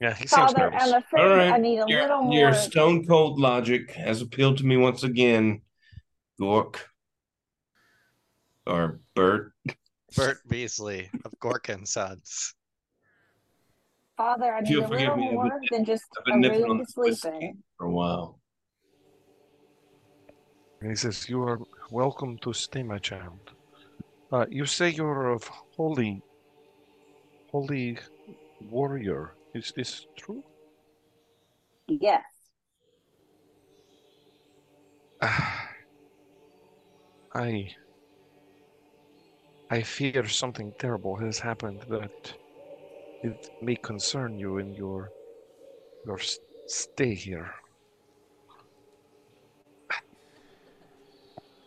[0.00, 0.92] yeah, he seems Father, nervous.
[0.92, 4.64] I'm All right, I need a your, little your stone cold logic has appealed to
[4.66, 5.62] me once again,
[6.40, 6.76] Gork.
[8.66, 9.52] Or Bert.
[10.16, 12.54] Bert Beasley of Gorkin Sons.
[14.16, 16.78] Father, I need a forgive little me, more been- than just a been nipping room
[16.78, 17.62] to sleep in.
[17.76, 18.38] for a while.
[20.80, 21.58] And he says, You are
[21.90, 23.40] welcome to stay, my child.
[24.30, 26.22] Uh, you say you're of holy,
[27.50, 27.98] holy
[28.70, 29.34] warrior.
[29.54, 30.42] Is this true?
[31.88, 32.22] Yes.
[37.34, 37.74] I.
[39.70, 42.34] I fear something terrible has happened that
[43.24, 45.10] it may concern you in your
[46.04, 46.18] your
[46.66, 47.54] stay here.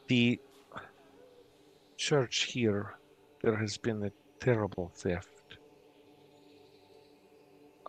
[0.08, 0.39] The
[1.97, 2.93] church here,
[3.41, 5.58] there has been a terrible theft.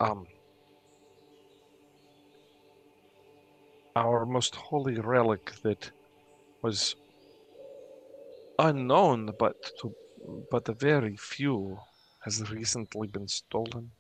[0.01, 0.27] Um,
[3.95, 5.91] our most holy relic that
[6.63, 6.97] was
[8.59, 9.95] unknown, but to
[10.51, 11.79] but a very few
[12.21, 13.91] has recently been stolen.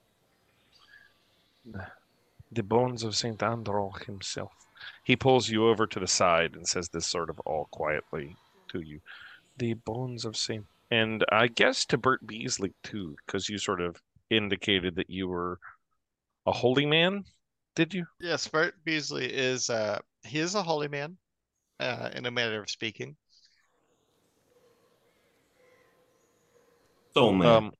[2.52, 4.52] The bones of Saint Andral himself.
[5.04, 8.36] He pulls you over to the side and says this sort of all quietly
[8.68, 9.00] to you.
[9.58, 14.00] The bones of Saint and I guess to Bert Beasley too, because you sort of
[14.30, 15.58] indicated that you were
[16.46, 17.24] a holy man,
[17.74, 18.06] did you?
[18.20, 21.16] Yes, Bert Beasley is uh he is a holy man,
[21.80, 23.16] uh, in a manner of speaking.
[27.14, 27.46] Soul man.
[27.48, 27.72] Um,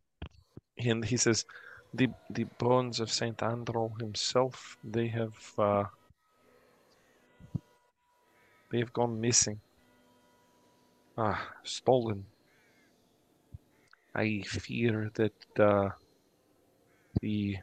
[0.79, 1.45] and he says,
[1.93, 5.85] the the bones of Saint Andral himself, they have uh,
[8.71, 9.61] they have gone missing.
[11.19, 12.33] Ah, stolen.
[14.15, 15.91] I fear that uh,
[17.21, 17.59] the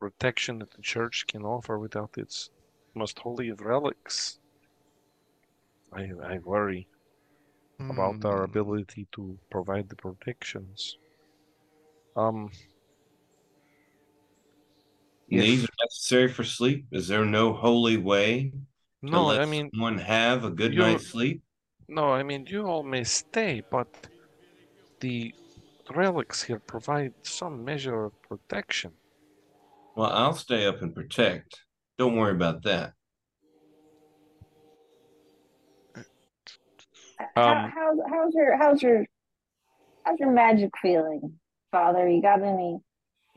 [0.00, 2.50] protection that the church can offer without its
[2.94, 4.38] most holy of relics.
[5.92, 6.88] I I worry
[7.90, 8.44] about our Hmm.
[8.44, 10.98] ability to provide the protections.
[12.16, 12.50] Um,
[15.28, 16.86] These if- are necessary for sleep.
[16.92, 18.50] Is there no holy way
[19.04, 21.42] to no, let I mean, someone have a good you- night's sleep?
[21.88, 24.08] no, I mean, you all may stay, but
[25.00, 25.34] the
[25.94, 28.92] relics here provide some measure of protection.
[29.94, 31.60] Well, I'll stay up and protect.
[31.98, 32.92] Don't worry about that.
[37.34, 39.06] How, Um, how's how's your how's your
[40.04, 41.38] how's your magic feeling,
[41.76, 42.08] Father?
[42.08, 42.80] You got any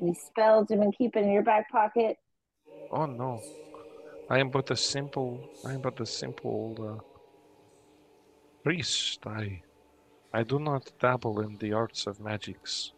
[0.01, 2.15] any spells you've been keeping in your back pocket?
[2.89, 3.41] Oh no,
[4.29, 7.03] I am but a simple, I am but a simple uh,
[8.63, 9.19] priest.
[9.25, 9.61] I,
[10.33, 12.93] I do not dabble in the arts of magics.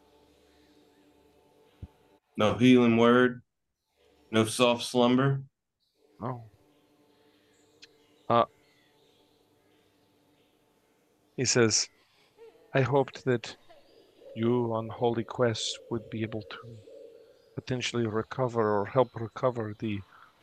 [2.38, 3.42] No healing word.
[4.30, 5.42] No soft slumber.
[6.20, 6.44] No.
[8.30, 8.46] Uh,
[11.36, 11.90] he says,
[12.76, 13.56] I hoped that
[14.36, 16.78] you on Holy Quest would be able to
[17.56, 20.00] potentially recover or help recover the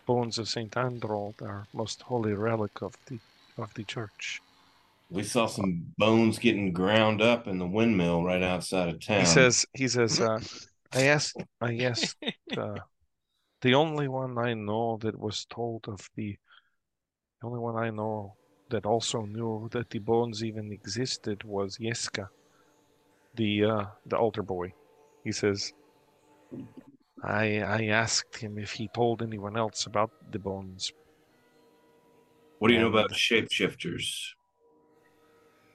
[0.07, 3.18] bones of Saint Andral, our most holy relic of the
[3.57, 4.41] of the church.
[5.11, 9.20] We saw some bones getting ground up in the windmill right outside of town.
[9.20, 10.39] He says, he says, uh,
[10.93, 12.16] I asked, I asked,
[12.57, 12.76] uh,
[13.62, 16.36] the only one I know that was told of the,
[17.41, 18.36] the only one I know
[18.70, 22.28] that also knew that the bones even existed was Yeska,
[23.39, 24.74] the uh, the altar boy.
[25.24, 25.72] He says,
[27.22, 30.92] I I asked him if he told anyone else about the bones.
[32.58, 34.34] What do you know about shapeshifters?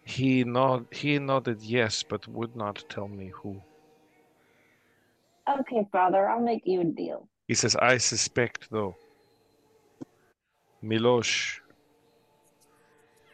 [0.05, 3.61] He nod he nodded yes, but would not tell me who.
[5.59, 7.27] Okay, Father, I'll make you a deal.
[7.47, 8.95] He says, I suspect though.
[10.83, 11.59] Milosh,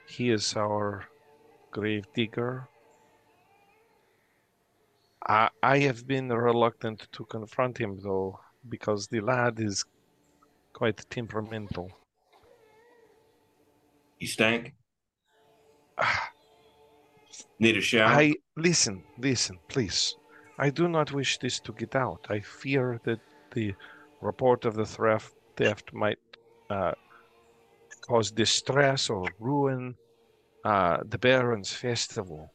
[0.07, 1.05] he is our
[1.71, 2.67] grave digger.
[5.29, 9.85] I, I have been reluctant to confront him though, because the lad is
[10.73, 11.91] quite temperamental.
[14.17, 14.73] You stank?
[17.59, 18.09] Need a shower?
[18.09, 20.15] I listen, listen, please.
[20.57, 22.25] I do not wish this to get out.
[22.29, 23.19] I fear that
[23.53, 23.75] the
[24.21, 26.19] report of the theft theft might
[26.69, 26.93] uh,
[28.01, 29.95] cause distress or ruin
[30.65, 32.51] uh, the Baron's festival.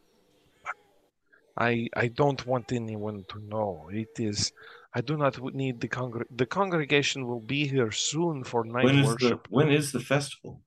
[1.56, 3.88] I I don't want anyone to know.
[3.92, 4.52] It is.
[4.92, 8.98] I do not need the congr- the congregation will be here soon for night when
[8.98, 9.48] is worship.
[9.48, 10.60] the when is the festival?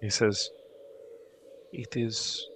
[0.00, 0.50] He says,
[1.72, 2.48] "It is,"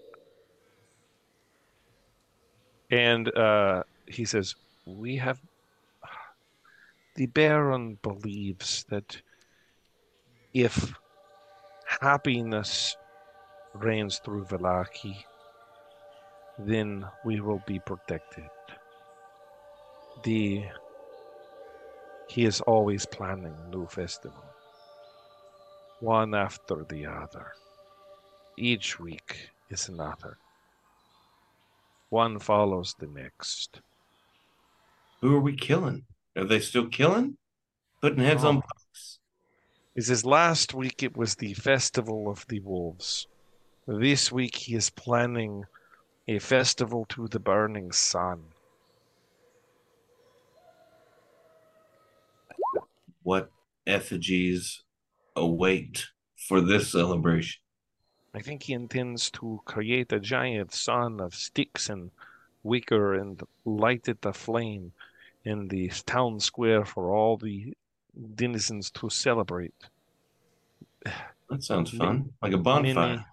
[2.90, 4.54] and uh, he says,
[4.86, 5.40] "We have."
[7.16, 9.22] The Baron believes that
[10.52, 10.92] if
[12.00, 12.94] happiness
[13.74, 15.24] reigns through Vallaki,
[16.58, 18.48] then we will be protected.
[20.24, 20.64] The
[22.28, 24.44] he is always planning new festival
[26.00, 27.52] one after the other.
[28.58, 30.38] Each week is another.
[32.10, 33.80] One follows the next.
[35.20, 36.04] Who are we killing?
[36.36, 37.36] Are they still killing?
[38.00, 38.60] Putting heads on um, No.
[38.62, 39.18] pikes?
[39.94, 43.26] He says last week it was the festival of the wolves.
[43.86, 45.64] This week he is planning
[46.28, 48.42] a festival to the burning sun.
[53.22, 53.50] What
[53.86, 54.82] effigies
[55.34, 57.60] await for this celebration?
[58.34, 62.10] I think he intends to create a giant sun of sticks and
[62.62, 64.92] wicker and light it aflame
[65.44, 67.74] in the town square for all the
[68.34, 69.74] denizens to celebrate.
[71.48, 72.32] That sounds fun.
[72.42, 72.94] Like a bonfire.
[72.94, 73.24] Many,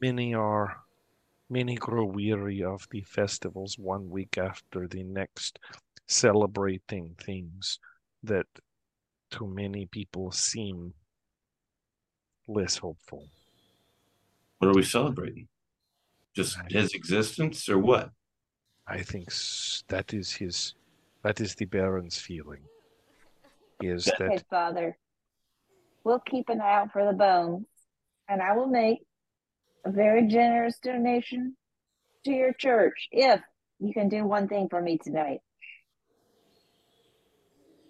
[0.00, 0.83] many are
[1.50, 5.58] many grow weary of the festivals one week after the next,
[6.06, 7.78] celebrating things
[8.22, 8.46] that
[9.30, 10.94] to many people seem
[12.48, 13.26] less hopeful.
[14.58, 15.48] What are we celebrating?
[16.34, 18.10] Just his existence or what?
[18.86, 19.28] I think
[19.88, 20.74] that is his,
[21.22, 22.60] that is the Baron's feeling.
[23.80, 24.96] Is Okay, that Father.
[26.04, 27.66] We'll keep an eye out for the bones,
[28.28, 29.00] and I will make
[29.84, 31.56] a very generous donation
[32.24, 33.40] to your church if
[33.78, 35.40] you can do one thing for me tonight.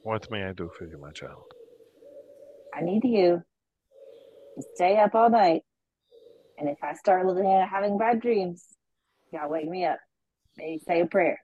[0.02, 1.44] what may I do for you, my child?
[2.74, 3.42] I need you
[4.56, 5.62] to stay up all night.
[6.58, 8.64] And if I start looking at having bad dreams,
[9.32, 9.98] y'all wake me up.
[10.56, 11.40] Maybe say a prayer.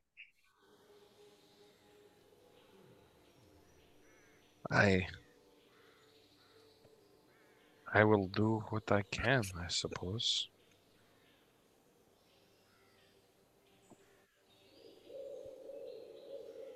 [4.70, 5.06] I
[7.92, 10.48] I will do what I can, I suppose.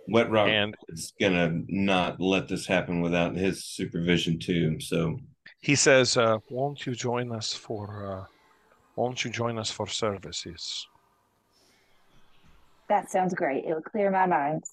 [0.08, 4.78] Wet Rock And is gonna not let this happen without his supervision too.
[4.80, 5.18] So
[5.60, 8.12] he says, uh, "Won't you join us for?
[8.12, 8.24] Uh,
[8.96, 10.86] won't you join us for services?"
[12.88, 13.64] That sounds great.
[13.64, 14.64] It'll clear my mind.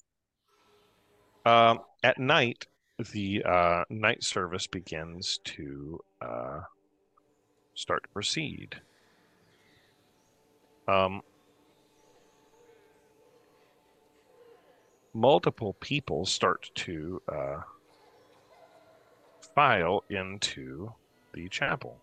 [1.45, 2.67] Um, at night,
[3.03, 6.61] the uh, night service begins to uh,
[7.73, 8.79] start to proceed.
[10.87, 11.21] Um,
[15.13, 17.61] multiple people start to uh,
[19.55, 20.91] file into
[21.33, 21.97] the chapel.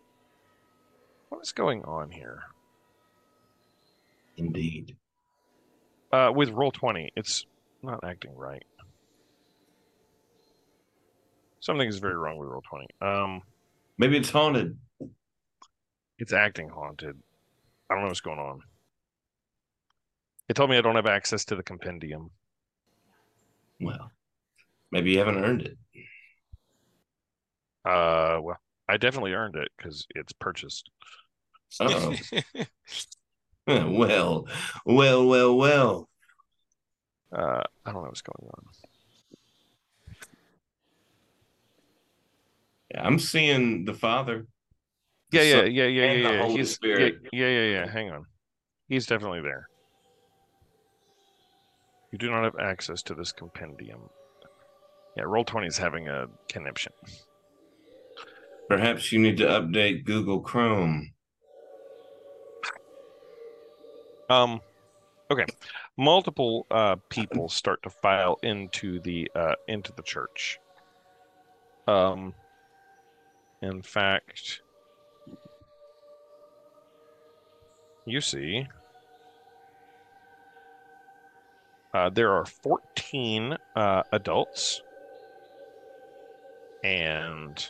[1.29, 2.45] What is going on here?
[4.39, 4.97] indeed.
[6.13, 7.45] Uh, with roll twenty, it's
[7.83, 8.65] not acting right.
[11.61, 12.87] Something is very wrong with roll twenty.
[13.01, 13.43] Um,
[13.99, 14.79] Maybe it's haunted.
[16.19, 17.17] it's acting haunted.
[17.91, 18.61] I don't know what's going on.
[20.49, 22.31] It told me I don't have access to the compendium.
[23.81, 24.11] Well,
[24.91, 25.79] maybe you haven't earned it.
[27.85, 28.59] Uh, well,
[28.89, 30.91] I definitely earned it because it's purchased.
[31.81, 32.15] Uh-oh.
[33.67, 34.47] well,
[34.87, 36.09] well, well, well.
[37.31, 38.65] Uh, I don't know what's going on.
[42.95, 44.47] Yeah, I'm seeing the father.
[45.31, 46.49] Yeah, yeah, Son yeah, yeah, yeah, yeah.
[46.49, 47.91] He's yeah, yeah, yeah, yeah.
[47.91, 48.25] Hang on,
[48.89, 49.69] he's definitely there.
[52.13, 54.01] You do not have access to this compendium.
[55.17, 56.93] Yeah, roll twenty is having a conniption.
[58.69, 61.13] Perhaps you need to update Google Chrome.
[64.31, 64.61] Um,
[65.31, 65.47] okay.
[65.97, 70.59] Multiple uh, people start to file into the uh, into the church.
[71.87, 72.35] Um,
[73.63, 74.61] in fact,
[78.07, 78.67] you see,
[81.95, 84.83] uh, there are fourteen uh, adults
[86.83, 87.69] and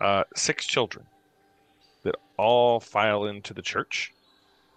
[0.00, 1.06] uh, six children
[2.04, 4.12] that all file into the church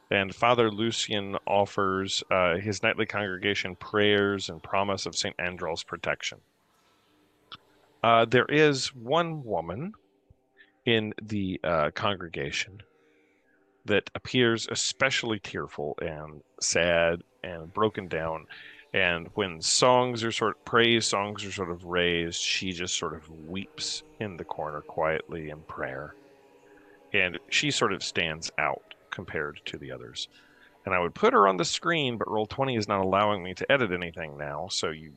[0.09, 5.35] and Father Lucian offers uh, his nightly congregation prayers and promise of St.
[5.37, 6.39] Andral's protection.
[8.07, 9.91] Uh, there is one woman
[10.85, 12.81] in the uh, congregation
[13.83, 18.45] that appears especially tearful and sad and broken down.
[18.93, 23.13] And when songs are sort of praise songs are sort of raised, she just sort
[23.13, 26.15] of weeps in the corner quietly in prayer.
[27.13, 30.29] And she sort of stands out compared to the others.
[30.85, 33.69] And I would put her on the screen, but Roll20 is not allowing me to
[33.69, 35.11] edit anything now, so you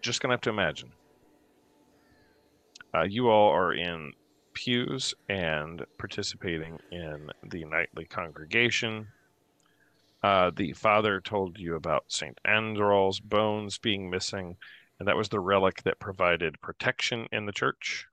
[0.00, 0.90] just gonna have to imagine.
[2.94, 4.12] Uh, you all are in
[4.52, 9.08] pews and participating in the nightly congregation.
[10.22, 12.38] Uh, the father told you about St.
[12.44, 14.56] Andral's bones being missing,
[14.98, 18.06] and that was the relic that provided protection in the church.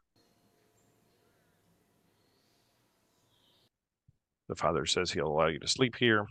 [4.47, 6.25] The father says he'll allow you to sleep here.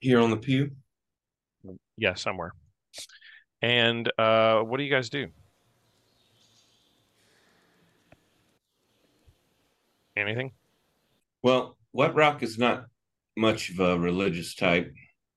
[0.00, 0.72] Here on the pew.
[1.96, 2.52] Yeah, somewhere.
[3.62, 5.28] And uh, what do you guys do?
[10.16, 10.52] Anything?
[11.42, 12.86] Well, Wet Rock is not
[13.36, 14.92] much of a religious type.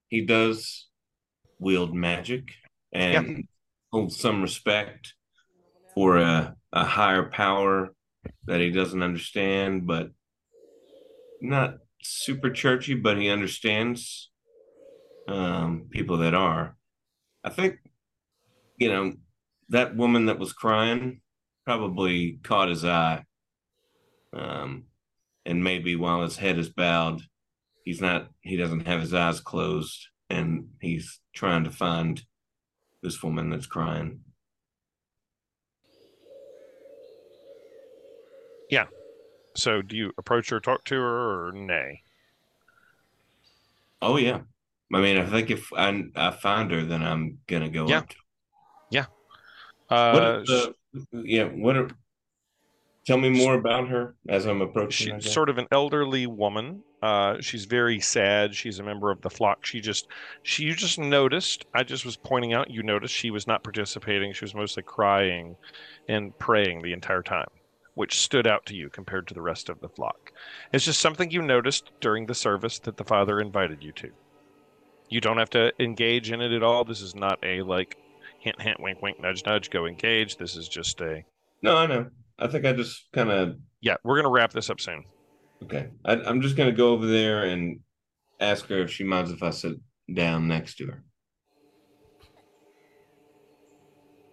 [0.08, 0.88] He does
[1.60, 2.54] wield magic
[2.94, 3.48] and
[3.92, 5.14] holds some respect
[5.94, 7.94] for a, a higher power
[8.46, 10.12] that he doesn't understand, but
[11.42, 14.30] not super churchy, but he understands
[15.28, 16.76] um, people that are.
[17.44, 17.76] I think,
[18.80, 19.14] you know,
[19.70, 21.22] that woman that was crying
[21.66, 23.24] probably caught his eye.
[24.34, 24.86] Um,
[25.46, 27.22] and maybe while his head is bowed,
[27.84, 32.24] he's not, he doesn't have his eyes closed and he's trying to find
[33.02, 34.22] this woman that's crying.
[38.70, 38.88] Yeah.
[39.56, 42.04] So do you approach her, talk to her, or nay?
[44.02, 44.42] Oh yeah.
[44.94, 48.00] I mean, I think if I I find her, then I'm gonna go Yeah.
[48.00, 48.10] up.
[48.10, 48.29] To Uh,
[49.90, 50.76] the,
[51.12, 51.46] yeah.
[51.46, 51.90] What are?
[53.06, 55.20] Tell me more about her as I'm approaching.
[55.20, 56.84] She's sort of an elderly woman.
[57.02, 58.54] Uh, she's very sad.
[58.54, 59.66] She's a member of the flock.
[59.66, 60.10] She just,
[60.44, 61.66] she you just noticed.
[61.74, 62.70] I just was pointing out.
[62.70, 64.34] You noticed she was not participating.
[64.34, 65.56] She was mostly crying
[66.08, 67.48] and praying the entire time,
[67.96, 70.32] which stood out to you compared to the rest of the flock.
[70.74, 74.12] It's just something you noticed during the service that the father invited you to.
[75.08, 76.84] You don't have to engage in it at all.
[76.84, 77.98] This is not a like
[78.40, 80.38] hint, hint, wink, wink, nudge, nudge, go engage.
[80.38, 81.24] This is just a
[81.62, 82.08] No, I know.
[82.38, 83.96] I think I just kind of yeah.
[84.04, 85.06] We're gonna wrap this up soon.
[85.64, 85.90] okay.
[86.06, 87.80] I, I'm just gonna go over there and
[88.40, 89.74] ask her if she minds if I sit
[90.14, 91.04] down next to her.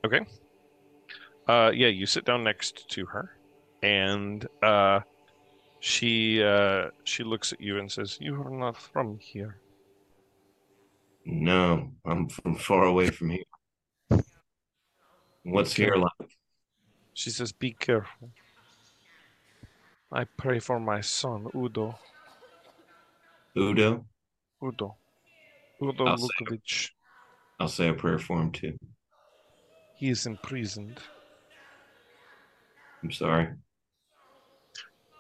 [0.04, 0.20] Okay.
[1.48, 3.36] Uh, yeah, you sit down next to her,
[3.82, 5.00] and uh,
[5.80, 9.58] she uh, she looks at you and says, "You are not from here."
[11.24, 13.44] No, I'm from far away from here.
[15.46, 16.30] What's here like?
[17.14, 18.30] She says, "Be careful.
[20.10, 21.96] I pray for my son, Udo.
[23.56, 24.04] Udo?
[24.62, 24.96] Udo.
[25.80, 26.90] Udo I'll say Lukovic.
[27.60, 28.76] I'll say a prayer for him too.
[29.94, 30.98] He is imprisoned.
[33.02, 33.48] I'm sorry.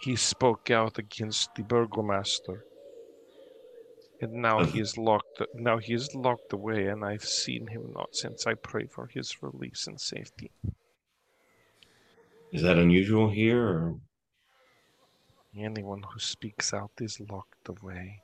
[0.00, 2.64] He spoke out against the burgomaster,
[4.20, 4.72] and now uh-huh.
[4.72, 5.42] he is locked.
[5.54, 8.46] Now he is locked away, and I've seen him not since.
[8.46, 10.50] I pray for his release and safety."
[12.52, 14.00] Is that unusual here or
[15.58, 18.20] Anyone who speaks out is locked away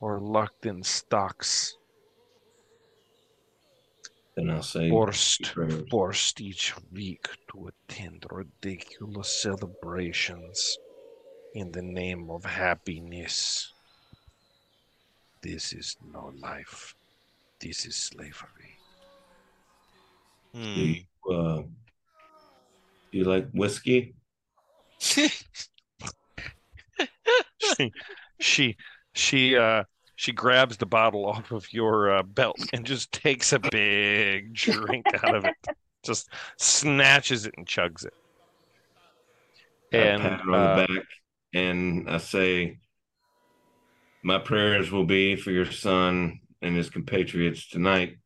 [0.00, 1.78] or locked in stocks,
[4.36, 5.54] then I'll say forced,
[5.90, 10.76] forced each week to attend ridiculous celebrations
[11.54, 13.72] in the name of happiness.
[15.44, 16.94] This is no life.
[17.60, 18.78] This is slavery.
[20.54, 20.92] Do Hmm.
[20.94, 21.62] you, uh,
[23.12, 24.14] you like whiskey?
[24.98, 25.28] she
[28.40, 28.76] she
[29.12, 29.84] she uh
[30.16, 35.04] she grabs the bottle off of your uh, belt and just takes a big drink
[35.22, 35.54] out of it
[36.04, 38.14] just snatches it and chugs it
[39.92, 41.06] I pat her on uh, the back
[41.52, 42.78] and I say,
[44.26, 48.16] My prayers will be for your son and his compatriots tonight.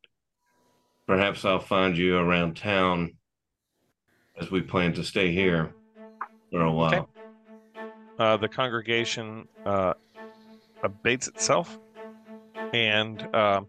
[1.08, 3.16] Perhaps I'll find you around town
[4.40, 5.74] as we plan to stay here
[6.52, 6.94] for a while.
[6.94, 7.06] Okay.
[8.20, 9.94] uh, the congregation uh,
[10.84, 11.80] abates itself
[12.72, 13.62] and uh,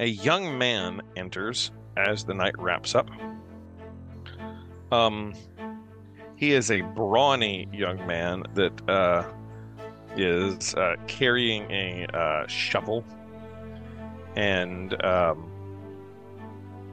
[0.00, 3.08] a young man enters as the night wraps up
[4.90, 5.32] um,
[6.34, 9.24] he is a brawny young man that uh,
[10.16, 13.04] is uh, carrying a uh, shovel
[14.36, 15.50] and um,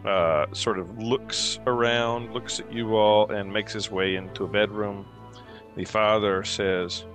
[0.06, 4.48] uh, sort of looks around, looks at you all, and makes his way into a
[4.48, 5.06] bedroom.
[5.76, 7.06] The father says,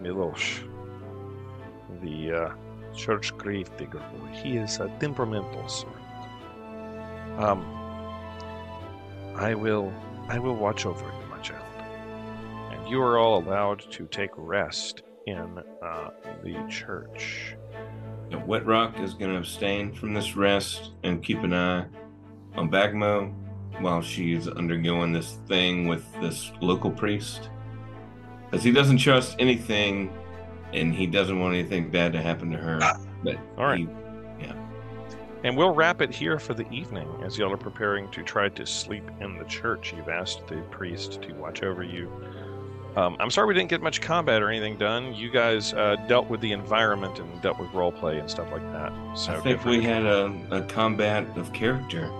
[0.00, 0.66] Milosh,
[2.02, 2.50] the uh,
[2.94, 5.94] church grave digger boy, he is a temperamental sort.
[7.38, 7.62] Um,
[9.36, 9.92] I will,
[10.28, 11.19] I will watch over you,
[12.90, 16.10] you are all allowed to take rest in uh,
[16.42, 17.54] the church.
[18.30, 21.86] Now, Wet Rock is going to abstain from this rest and keep an eye
[22.56, 23.32] on Bagmo
[23.80, 27.48] while she's undergoing this thing with this local priest.
[28.50, 30.12] Because he doesn't trust anything
[30.72, 32.80] and he doesn't want anything bad to happen to her.
[33.22, 33.78] But All right.
[33.78, 33.88] he-
[35.42, 38.66] And we'll wrap it here for the evening as y'all are preparing to try to
[38.66, 39.94] sleep in the church.
[39.96, 42.12] You've asked the priest to watch over you.
[42.96, 45.14] Um, I'm sorry we didn't get much combat or anything done.
[45.14, 48.62] You guys uh, dealt with the environment and dealt with role play and stuff like
[48.72, 48.92] that.
[49.16, 49.78] So I think different.
[49.78, 52.10] we had a, a combat of character.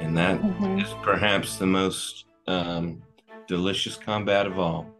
[0.00, 1.02] And that is Mhm.
[1.02, 3.02] perhaps the most um,
[3.46, 4.91] delicious combat of all.